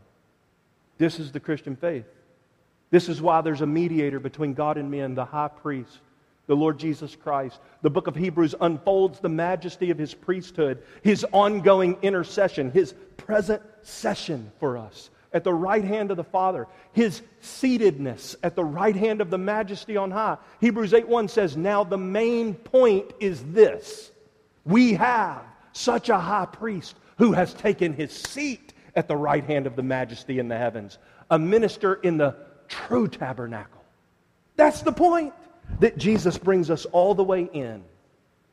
[1.00, 2.06] This is the Christian faith.
[2.92, 5.98] This is why there's a mediator between God and men, the high priest,
[6.46, 7.60] the Lord Jesus Christ.
[7.82, 13.64] The book of Hebrews unfolds the majesty of his priesthood, his ongoing intercession, his present
[13.82, 18.96] session for us at the right hand of the Father, his seatedness at the right
[18.96, 20.38] hand of the majesty on high.
[20.60, 24.12] Hebrews 8:1 says, "Now the main point is this:
[24.66, 28.69] we have such a high priest who has taken his seat
[29.00, 30.98] at the right hand of the majesty in the heavens,
[31.32, 32.36] a minister in the
[32.68, 33.82] true tabernacle.
[34.58, 35.34] That's the point
[35.80, 37.82] that Jesus brings us all the way in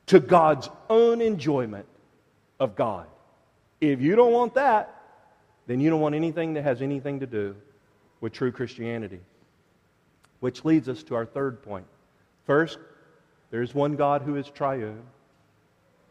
[0.06, 1.87] to God's own enjoyment
[2.61, 3.09] of God.
[3.80, 4.94] If you don't want that,
[5.66, 7.56] then you don't want anything that has anything to do
[8.20, 9.18] with true Christianity.
[10.38, 11.87] Which leads us to our third point.
[12.44, 12.78] First,
[13.50, 15.02] there is one God who is triune.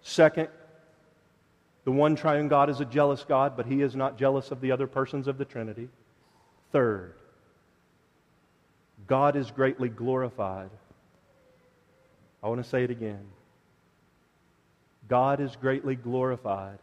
[0.01, 0.49] Second,
[1.85, 4.71] the one triune God is a jealous God, but he is not jealous of the
[4.71, 5.87] other persons of the Trinity.
[6.71, 7.13] Third,
[9.07, 10.71] God is greatly glorified.
[12.43, 13.23] I want to say it again.
[15.07, 16.79] God is greatly glorified.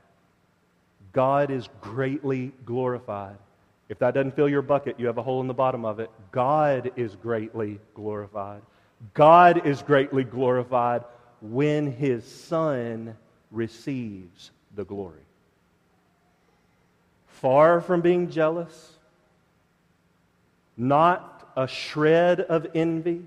[1.12, 3.36] God is greatly glorified.
[3.88, 6.10] If that doesn't fill your bucket, you have a hole in the bottom of it.
[6.30, 8.62] God is greatly glorified.
[9.14, 11.02] God is greatly glorified
[11.40, 13.16] when his Son
[13.50, 15.20] receives the glory.
[17.26, 18.92] Far from being jealous,
[20.76, 23.22] not a shred of envy,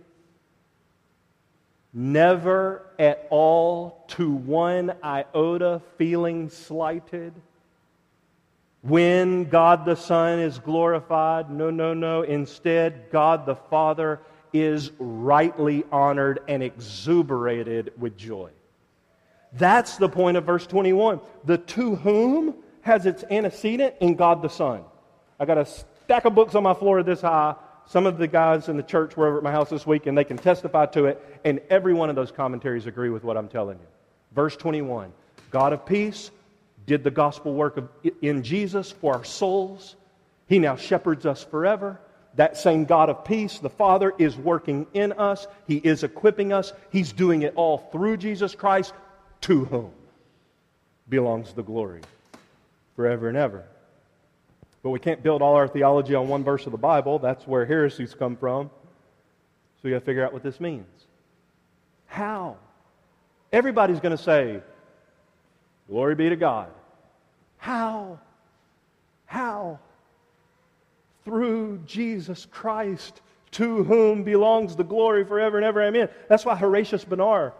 [1.93, 7.33] never at all to one iota feeling slighted.
[8.81, 12.21] When God the Son is glorified, no, no, no.
[12.21, 14.19] Instead, God the Father
[14.53, 18.49] is rightly honored and exuberated with joy.
[19.57, 21.19] That's the point of verse 21.
[21.45, 24.83] The to whom has its antecedent in God the Son.
[25.39, 27.55] I got a stack of books on my floor this high.
[27.87, 30.17] Some of the guys in the church were over at my house this week and
[30.17, 33.47] they can testify to it, and every one of those commentaries agree with what I'm
[33.47, 33.85] telling you.
[34.33, 35.13] Verse 21
[35.51, 36.31] God of peace
[36.85, 37.89] did the gospel work of,
[38.21, 39.95] in Jesus for our souls.
[40.47, 41.99] He now shepherds us forever.
[42.35, 45.47] That same God of peace, the Father, is working in us.
[45.67, 46.73] He is equipping us.
[46.91, 48.93] He's doing it all through Jesus Christ
[49.45, 49.91] to whom
[51.07, 52.01] belongs the glory
[52.95, 53.63] forever and ever.
[54.81, 57.19] But we can't build all our theology on one verse of the Bible.
[57.19, 58.71] That's where heresies come from.
[59.75, 60.87] So we got to figure out what this means.
[62.07, 62.57] How?
[63.53, 64.61] Everybody's going to say,
[65.87, 66.71] Glory be to God.
[67.57, 68.19] How?
[69.27, 69.77] How?
[71.23, 73.21] Through Jesus Christ,
[73.51, 75.83] to whom belongs the glory forever and ever.
[75.83, 76.09] Amen.
[76.29, 77.53] That's why Horatius Bonar,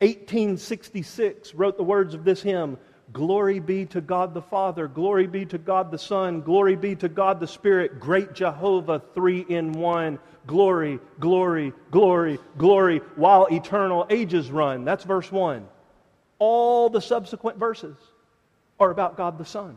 [0.00, 2.78] 1866, wrote the words of this hymn
[3.12, 7.08] Glory be to God the Father, glory be to God the Son, glory be to
[7.08, 10.18] God the Spirit, great Jehovah, three in one.
[10.46, 14.84] Glory, glory, glory, glory, while eternal ages run.
[14.84, 15.66] That's verse 1.
[16.38, 17.96] All the subsequent verses
[18.78, 19.76] are about God the Son.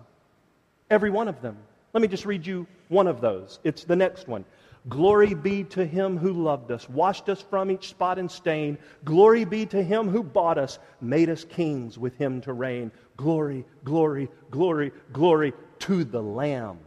[0.89, 1.57] Every one of them.
[1.91, 3.59] Let me just read you one of those.
[3.63, 4.45] It's the next one.
[4.89, 8.77] Glory be to him who loved us, washed us from each spot and stain.
[9.05, 12.91] Glory be to him who bought us, made us kings with him to reign.
[13.15, 16.79] Glory, glory, glory, glory to the Lamb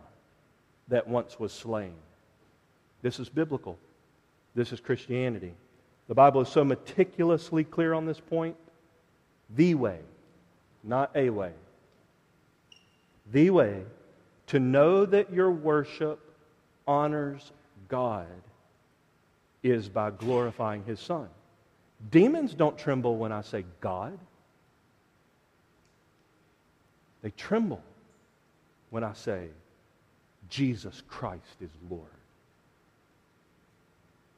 [0.89, 1.95] that once was slain.
[3.01, 3.79] This is biblical.
[4.55, 5.55] This is Christianity.
[6.09, 8.57] The Bible is so meticulously clear on this point.
[9.55, 10.01] The way,
[10.85, 11.53] not a way.
[13.33, 13.83] The way
[14.49, 16.21] to know that your worship
[16.87, 17.53] honors
[17.89, 18.27] God
[19.63, 21.29] is by glorifying His Son.
[22.11, 24.19] Demons don't tremble when I say God,
[27.23, 27.83] they tremble
[28.91, 29.49] when I say
[30.49, 32.07] Jesus Christ is Lord.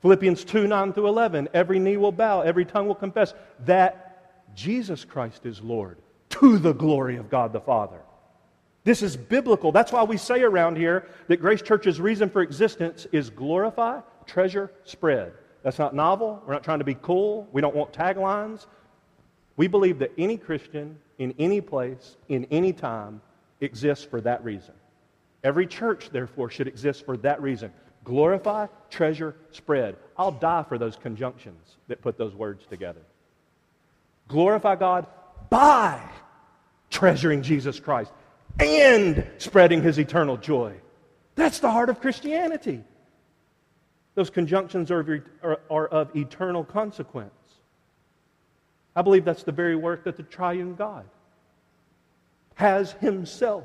[0.00, 1.48] Philippians 2 9 through 11.
[1.52, 3.34] Every knee will bow, every tongue will confess
[3.66, 5.98] that Jesus Christ is Lord
[6.30, 8.00] to the glory of God the Father.
[8.88, 9.70] This is biblical.
[9.70, 14.72] That's why we say around here that Grace Church's reason for existence is glorify, treasure,
[14.84, 15.34] spread.
[15.62, 16.42] That's not novel.
[16.46, 17.46] We're not trying to be cool.
[17.52, 18.64] We don't want taglines.
[19.58, 23.20] We believe that any Christian in any place, in any time,
[23.60, 24.72] exists for that reason.
[25.44, 27.70] Every church, therefore, should exist for that reason.
[28.04, 29.96] Glorify, treasure, spread.
[30.16, 33.02] I'll die for those conjunctions that put those words together.
[34.28, 35.06] Glorify God
[35.50, 36.00] by
[36.88, 38.12] treasuring Jesus Christ
[38.58, 40.74] and spreading his eternal joy.
[41.34, 42.82] That's the heart of Christianity.
[44.14, 45.08] Those conjunctions are of,
[45.42, 47.30] are, are of eternal consequence.
[48.96, 51.04] I believe that's the very work that the triune God
[52.56, 53.64] has himself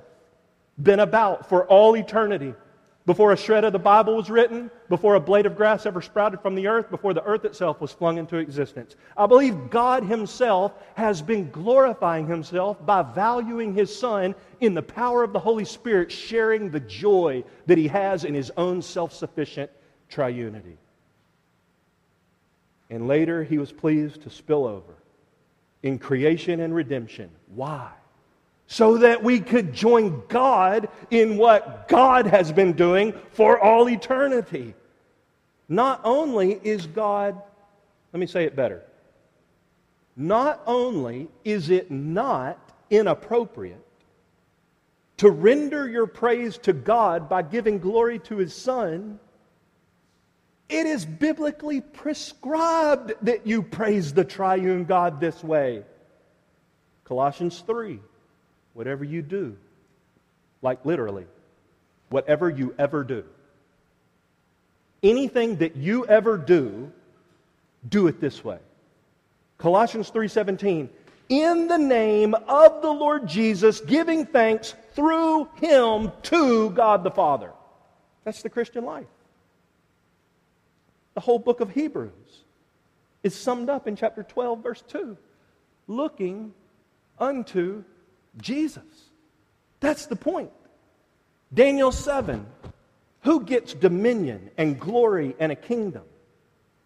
[0.81, 2.53] been about for all eternity
[3.05, 6.39] before a shred of the Bible was written, before a blade of grass ever sprouted
[6.39, 8.95] from the earth, before the earth itself was flung into existence.
[9.17, 15.21] I believe God Himself has been glorifying Himself by valuing His Son in the power
[15.21, 19.69] of the Holy Spirit, sharing the joy that He has in His own self sufficient
[20.09, 20.77] triunity.
[22.89, 24.93] And later, He was pleased to spill over
[25.81, 27.29] in creation and redemption.
[27.53, 27.91] Why?
[28.73, 34.73] So that we could join God in what God has been doing for all eternity.
[35.69, 37.39] Not only is God,
[38.11, 38.81] let me say it better,
[40.15, 42.57] not only is it not
[42.89, 43.85] inappropriate
[45.17, 49.19] to render your praise to God by giving glory to His Son,
[50.67, 55.83] it is biblically prescribed that you praise the triune God this way.
[57.03, 57.99] Colossians 3
[58.73, 59.55] whatever you do,
[60.61, 61.25] like literally,
[62.09, 63.23] whatever you ever do,
[65.01, 66.91] anything that you ever do,
[67.87, 68.59] do it this way.
[69.57, 70.89] Colossians 3:17
[71.29, 77.51] in the name of the Lord Jesus giving thanks through him to God the Father.
[78.23, 79.07] That's the Christian life.
[81.13, 82.11] The whole book of Hebrews
[83.23, 85.17] is summed up in chapter 12 verse 2
[85.87, 86.53] looking
[87.19, 87.83] unto
[88.37, 88.83] Jesus.
[89.79, 90.51] That's the point.
[91.53, 92.45] Daniel 7.
[93.21, 96.03] Who gets dominion and glory and a kingdom?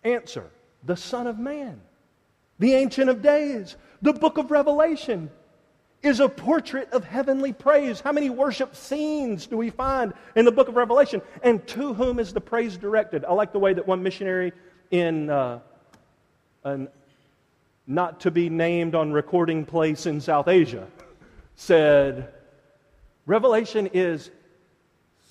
[0.04, 0.50] Answer
[0.84, 1.82] the Son of Man,
[2.60, 3.76] the Ancient of Days.
[4.02, 5.32] The book of Revelation
[6.04, 8.00] is a portrait of heavenly praise.
[8.02, 11.24] How many worship scenes do we find in the book of Revelation?
[11.41, 13.26] And to whom is the praise directed?
[13.26, 14.54] I like the way that one missionary
[14.91, 15.60] in uh,
[16.64, 16.88] an
[17.88, 20.88] not to be named on recording place in South Asia
[21.58, 22.30] said,
[23.26, 24.32] Revelation is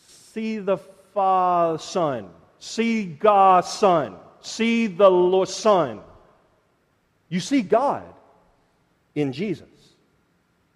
[0.09, 0.77] see the
[1.15, 6.01] fa- Son, see God Son, see the Lord Son.
[7.31, 8.05] You see God
[9.15, 9.67] in Jesus.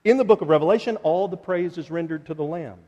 [0.02, 2.78] In the book of Revelation, all the praise is rendered to the Lamb.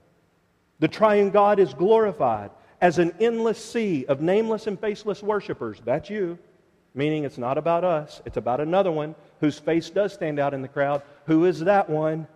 [0.78, 2.50] The triune God is glorified
[2.80, 5.80] as an endless sea of nameless and faceless worshipers.
[5.84, 6.38] That's you.
[6.94, 10.62] Meaning it's not about us, it's about another one whose face does stand out in
[10.62, 11.02] the crowd.
[11.26, 12.26] Who is that one?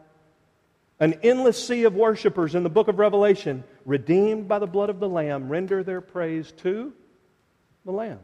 [0.98, 4.98] An endless sea of worshipers in the book of Revelation, redeemed by the blood of
[4.98, 6.92] the Lamb, render their praise to
[7.84, 8.20] the Lamb.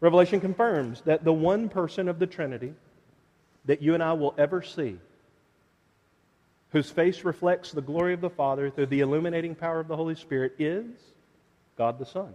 [0.00, 2.72] Revelation confirms that the one person of the Trinity,
[3.64, 4.98] that you and I will ever see,
[6.70, 10.14] whose face reflects the glory of the Father through the illuminating power of the Holy
[10.14, 10.86] Spirit, is
[11.76, 12.32] God the Son.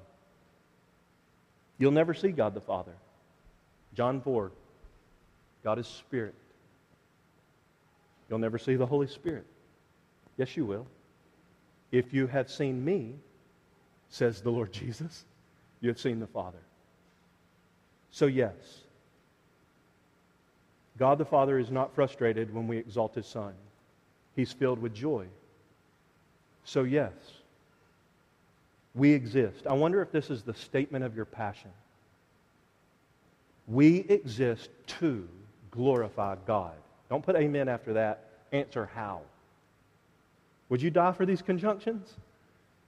[1.78, 2.94] You'll never see God the Father.
[3.94, 4.52] John 4,
[5.64, 6.36] God is Spirit.
[8.34, 9.46] You'll never see the Holy Spirit.
[10.38, 10.88] Yes, you will.
[11.92, 13.14] If you have seen me,
[14.10, 15.26] says the Lord Jesus,
[15.82, 16.58] you have seen the Father.
[18.10, 18.56] So, yes,
[20.98, 23.54] God the Father is not frustrated when we exalt His Son.
[24.36, 25.28] He's filled with joy.
[26.64, 27.14] So, yes,
[28.96, 29.68] we exist.
[29.70, 31.70] I wonder if this is the statement of your passion.
[33.68, 35.30] We exist to
[35.70, 36.74] glorify God.
[37.10, 38.30] Don't put amen after that.
[38.52, 39.22] Answer how.
[40.70, 42.14] Would you die for these conjunctions?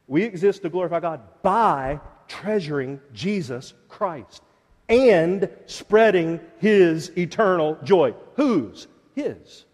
[0.08, 4.42] We exist to glorify God by treasuring Jesus Christ
[4.88, 8.14] and spreading his eternal joy.
[8.36, 8.88] Whose?
[9.16, 9.66] His.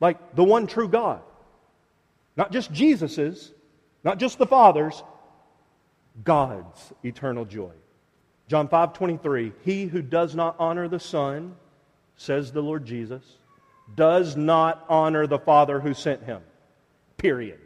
[0.00, 1.20] Like the one true God.
[2.36, 3.52] Not just Jesus's,
[4.04, 5.02] not just the Father's,
[6.24, 7.72] God's eternal joy.
[8.48, 11.56] John 5 23, he who does not honor the Son,
[12.16, 13.24] says the Lord Jesus,
[13.94, 16.42] does not honor the Father who sent him.
[17.16, 17.58] Period.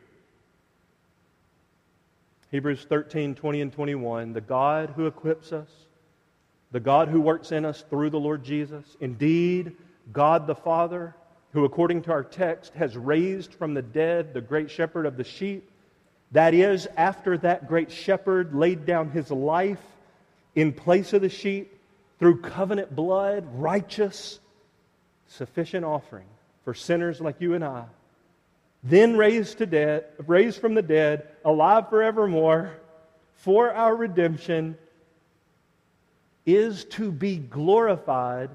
[2.51, 5.68] Hebrews 13 20 and 21, the God who equips us,
[6.70, 9.73] the God who works in us through the Lord Jesus, indeed,
[10.12, 11.14] God the Father,
[11.53, 15.25] who according to our text has raised from the dead the great shepherd of the
[15.25, 15.68] sheep
[16.33, 19.83] that is, after that great shepherd laid down his life
[20.55, 21.79] in place of the sheep
[22.18, 24.41] through covenant blood, righteous,
[25.33, 26.26] sufficient offering
[26.64, 27.85] for sinners like you and I,
[28.83, 32.72] then raised to dead, raised from the dead, alive forevermore,
[33.35, 34.76] for our redemption,
[36.45, 38.51] is to be glorified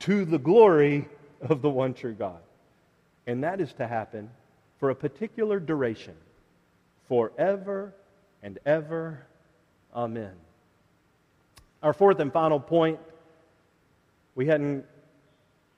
[0.00, 1.08] to the glory
[1.40, 2.40] of the one true God.
[3.26, 4.30] And that is to happen
[4.78, 6.14] for a particular duration
[7.08, 7.94] forever
[8.42, 9.26] and ever.
[9.94, 10.32] Amen.
[11.82, 12.98] Our fourth and final point
[14.34, 14.84] we hadn't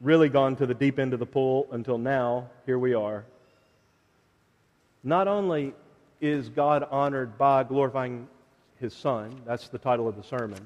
[0.01, 2.49] really gone to the deep end of the pool until now.
[2.65, 3.25] Here we are.
[5.05, 5.75] Not only
[6.21, 8.29] is God honored by glorifying
[8.79, 10.59] his Son, that's the title of the sermon,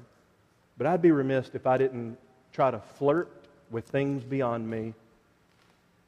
[0.77, 2.17] but I'd be remiss if I didn't
[2.53, 3.29] try to flirt
[3.71, 4.93] with things beyond me,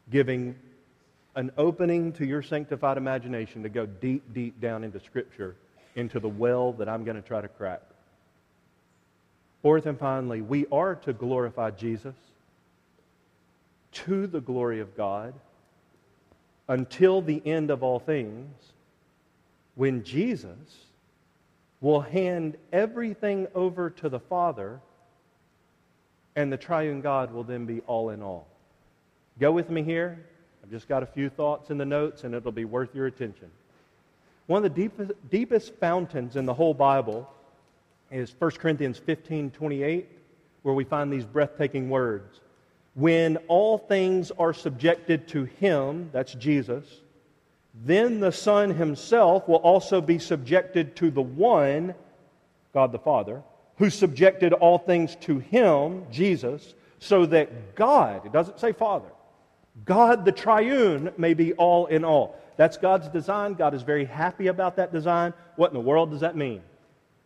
[0.09, 0.55] giving
[1.35, 5.55] an opening to your sanctified imagination to go deep, deep down into Scripture,
[5.95, 7.81] into the well that I'm going to try to crack.
[9.61, 12.15] Fourth and finally, we are to glorify Jesus
[13.91, 15.33] to the glory of God
[16.67, 18.53] until the end of all things,
[19.75, 20.85] when Jesus
[21.79, 24.79] will hand everything over to the Father,
[26.35, 28.47] and the triune God will then be all in all.
[29.39, 30.25] Go with me here.
[30.63, 33.49] I've just got a few thoughts in the notes, and it'll be worth your attention.
[34.47, 37.29] One of the deepest, deepest fountains in the whole Bible
[38.11, 40.09] is 1 Corinthians 15 28,
[40.63, 42.39] where we find these breathtaking words.
[42.97, 46.83] When all things are subjected to him, that's Jesus,
[47.85, 51.93] then the Son himself will also be subjected to the one,
[52.73, 53.43] God the Father,
[53.75, 59.09] who subjected all things to him, Jesus, so that God, it doesn't say Father,
[59.85, 62.35] God the triune may be all in all.
[62.55, 63.53] That's God's design.
[63.53, 65.35] God is very happy about that design.
[65.55, 66.63] What in the world does that mean?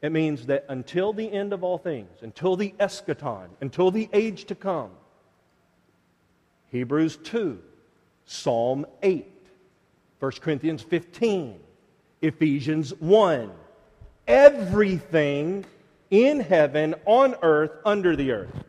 [0.02, 4.44] It means that until the end of all things, until the eschaton, until the age
[4.46, 4.92] to come,
[6.72, 7.60] Hebrews 2,
[8.26, 9.28] Psalm 8,
[10.20, 11.60] 1 Corinthians 15,
[12.22, 13.52] Ephesians 1,
[14.28, 15.66] everything
[16.10, 18.64] in heaven, on earth, under the earth,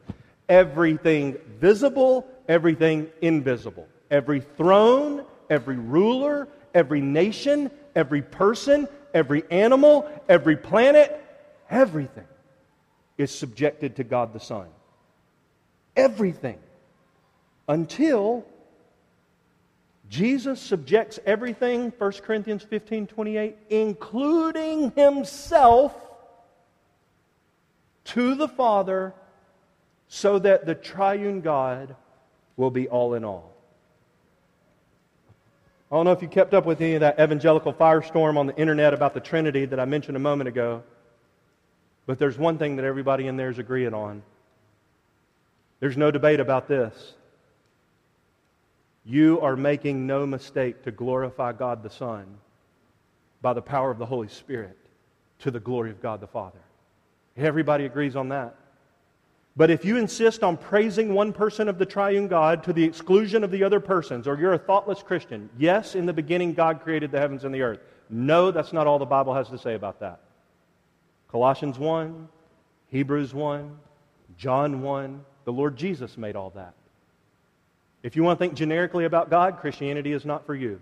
[0.48, 3.88] everything visible everything invisible.
[4.10, 11.18] Every throne, every ruler, every nation, every person, every animal, every planet,
[11.70, 12.26] everything
[13.18, 14.66] is subjected to God the Son.
[15.96, 16.58] Everything.
[17.68, 18.44] Until
[20.08, 25.94] Jesus subjects everything, 1 Corinthians 15 28, including himself,
[28.04, 29.14] to the Father,
[30.08, 31.96] so that the triune God
[32.56, 33.54] will be all in all.
[35.90, 38.56] I don't know if you kept up with any of that evangelical firestorm on the
[38.56, 40.82] internet about the Trinity that I mentioned a moment ago,
[42.06, 44.22] but there's one thing that everybody in there is agreeing on.
[45.80, 47.14] There's no debate about this.
[49.04, 52.26] You are making no mistake to glorify God the Son
[53.40, 54.76] by the power of the Holy Spirit
[55.40, 56.60] to the glory of God the Father.
[57.36, 58.54] Everybody agrees on that.
[59.54, 63.44] But if you insist on praising one person of the triune God to the exclusion
[63.44, 67.10] of the other persons, or you're a thoughtless Christian, yes, in the beginning God created
[67.10, 67.80] the heavens and the earth.
[68.08, 70.20] No, that's not all the Bible has to say about that.
[71.28, 72.28] Colossians 1,
[72.88, 73.78] Hebrews 1,
[74.38, 76.74] John 1, the Lord Jesus made all that.
[78.02, 80.80] If you want to think generically about God, Christianity is not for you.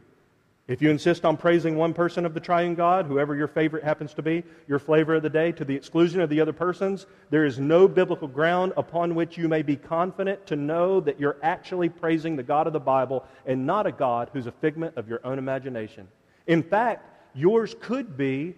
[0.71, 4.15] If you insist on praising one person of the triune God, whoever your favorite happens
[4.15, 7.45] to be, your flavor of the day, to the exclusion of the other persons, there
[7.45, 11.89] is no biblical ground upon which you may be confident to know that you're actually
[11.89, 15.21] praising the God of the Bible and not a God who's a figment of your
[15.25, 16.07] own imagination.
[16.47, 17.05] In fact,
[17.35, 18.55] yours could be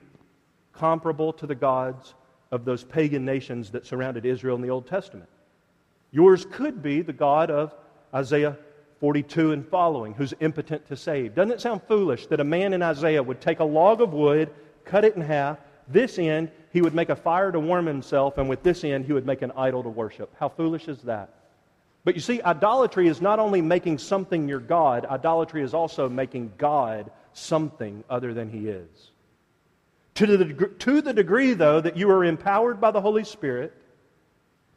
[0.75, 2.13] comparable to the gods
[2.51, 5.31] of those pagan nations that surrounded Israel in the Old Testament.
[6.11, 7.75] Yours could be the God of
[8.15, 8.57] Isaiah
[9.01, 11.35] 42 and following, who's impotent to save.
[11.35, 14.51] Doesn't it sound foolish that a man in Isaiah would take a log of wood,
[14.85, 15.59] cut it in half,
[15.89, 19.13] this end he would make a fire to warm himself, and with this end he
[19.13, 20.33] would make an idol to worship?
[20.39, 21.31] How foolish is that?
[22.05, 26.53] But you see, idolatry is not only making something your God, idolatry is also making
[26.59, 29.11] God something other than he is.
[30.15, 33.73] To the, to the degree, though, that you are empowered by the Holy Spirit,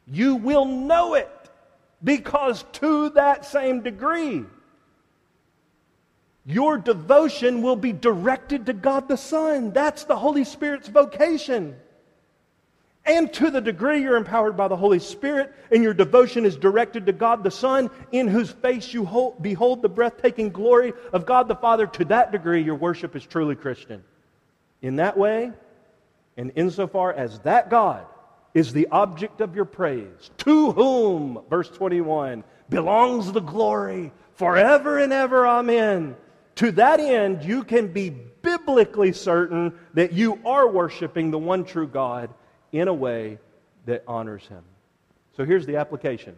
[0.08, 1.45] you will know it
[2.06, 4.46] because to that same degree,
[6.46, 9.72] your devotion will be directed to God the Son.
[9.72, 11.76] That's the Holy Spirit's vocation.
[13.08, 17.08] And to the degree you're empowered by the Holy Spirit and your devotion is directed
[17.08, 21.48] to God the Son, in whose face you hold, behold the breathtaking glory of God
[21.48, 24.04] the Father, to that degree your worship is truly Christian.
[24.82, 25.52] In that way,
[26.38, 28.06] and insofar as that God
[28.56, 35.14] is the object of your praise, to whom, verse 21, belongs the glory forever and
[35.14, 35.46] ever.
[35.46, 36.16] Amen.
[36.56, 41.88] To that end, you can be biblically certain that you are worshiping the one true
[41.88, 42.34] God
[42.72, 43.40] in a way
[43.86, 44.64] that honors Him.
[45.36, 46.36] So here's the application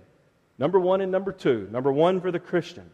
[0.58, 1.70] number one and number two.
[1.72, 2.90] Number one for the Christian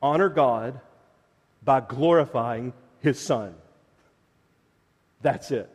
[0.00, 0.80] honor God
[1.64, 3.54] by glorifying His Son.
[5.22, 5.71] That's it.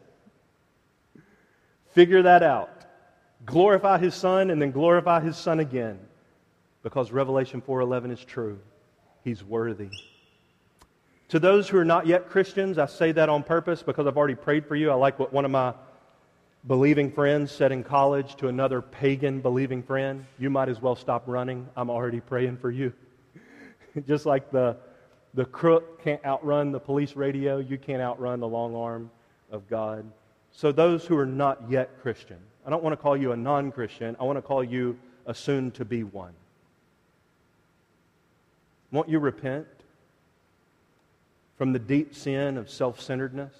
[1.98, 2.86] Figure that out.
[3.44, 5.98] Glorify his son and then glorify his son again
[6.84, 8.60] because Revelation 4:11 is true.
[9.24, 9.90] He's worthy.
[11.30, 14.36] To those who are not yet Christians, I say that on purpose because I've already
[14.36, 14.92] prayed for you.
[14.92, 15.74] I like what one of my
[16.68, 21.24] believing friends said in college to another pagan believing friend, you might as well stop
[21.26, 21.68] running.
[21.76, 22.94] I'm already praying for you.
[24.08, 24.78] Just like the
[25.34, 29.10] the crook can't outrun the police radio, you can't outrun the long arm
[29.50, 30.06] of God.
[30.58, 33.72] So, those who are not yet Christian, I don't want to call you a non
[33.72, 34.98] Christian, I want to call you
[35.28, 36.34] a soon to be one.
[38.92, 39.68] Won't you repent
[41.60, 43.54] from the deep sin of self centeredness?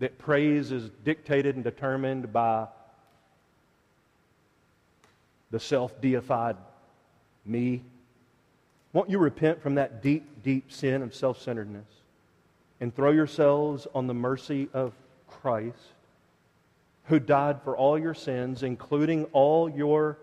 [0.00, 2.66] That praise is dictated and determined by
[5.52, 6.56] the self deified
[7.44, 7.84] me.
[8.92, 11.86] Won't you repent from that deep, deep sin of self centeredness
[12.80, 14.92] and throw yourselves on the mercy of
[15.40, 15.78] Christ,
[17.04, 20.18] who died for all your sins, including all your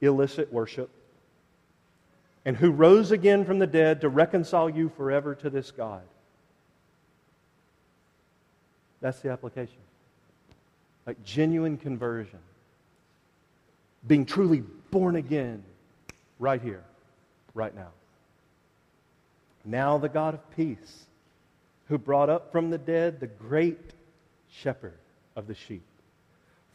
[0.00, 0.90] illicit worship,
[2.44, 6.02] and who rose again from the dead to reconcile you forever to this God.
[9.00, 9.78] That's the application.
[11.06, 12.38] Like genuine conversion.
[14.06, 15.62] Being truly born again
[16.38, 16.84] right here,
[17.54, 17.90] right now.
[19.64, 21.06] Now, the God of peace,
[21.88, 23.93] who brought up from the dead the great
[24.62, 24.98] shepherd
[25.36, 25.84] of the sheep.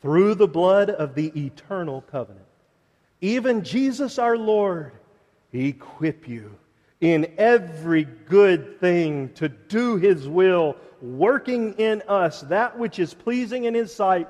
[0.02, 2.46] Through the blood of the eternal covenant,
[3.22, 4.94] even Jesus our Lord,
[5.52, 6.56] equip you
[7.02, 13.66] in every good thing to do his will, working in us that which is pleasing
[13.66, 14.28] in his sight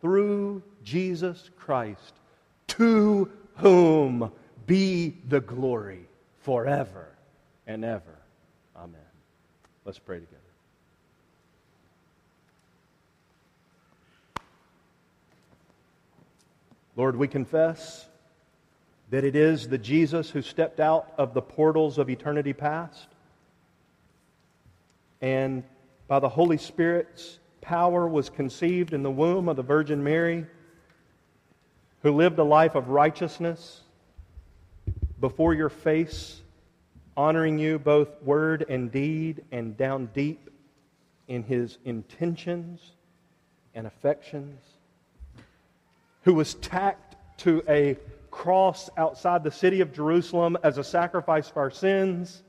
[0.00, 2.14] through Jesus Christ,
[2.68, 4.30] to whom
[4.66, 6.06] be the glory
[6.40, 7.08] forever
[7.66, 8.18] and ever.
[8.76, 9.00] Amen.
[9.84, 10.41] Let's pray together.
[16.96, 18.06] Lord, we confess
[19.10, 23.08] that it is the Jesus who stepped out of the portals of eternity past
[25.22, 25.62] and
[26.08, 30.44] by the Holy Spirit's power was conceived in the womb of the Virgin Mary,
[32.02, 33.80] who lived a life of righteousness
[35.20, 36.42] before your face,
[37.16, 40.50] honoring you both word and deed, and down deep
[41.28, 42.80] in his intentions
[43.74, 44.58] and affections
[46.22, 47.96] who was tacked to a
[48.30, 52.42] cross outside the city of Jerusalem as a sacrifice for our sins,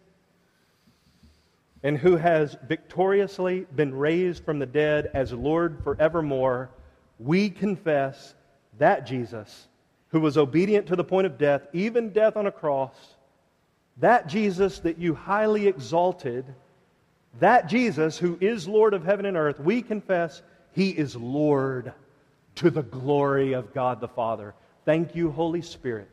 [1.84, 6.70] and who has victoriously been raised from the dead as Lord forevermore,
[7.20, 8.34] we confess
[8.80, 9.68] that Jesus,
[10.10, 12.96] who was obedient to the point of death, even death on a cross,
[13.98, 16.46] that Jesus that you highly exalted,
[17.40, 21.94] that Jesus who is Lord of heaven and earth, we confess he is Lord
[22.56, 24.54] to the glory of God the Father.
[24.86, 26.10] Thank you, Holy Spirit,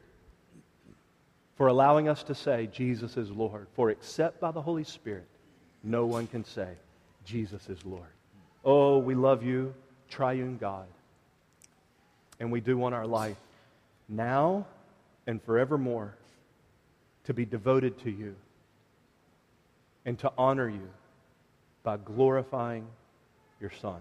[1.56, 3.66] for allowing us to say Jesus is Lord.
[3.74, 5.26] For except by the Holy Spirit,
[5.82, 6.68] no one can say
[7.24, 8.08] Jesus is Lord.
[8.64, 9.74] Oh, we love you,
[10.08, 10.86] triune God.
[12.38, 13.36] And we do want our life
[14.08, 14.66] now
[15.26, 16.14] and forevermore
[17.24, 18.34] to be devoted to you
[20.04, 20.88] and to honor you
[21.82, 22.86] by glorifying
[23.60, 24.00] your Son.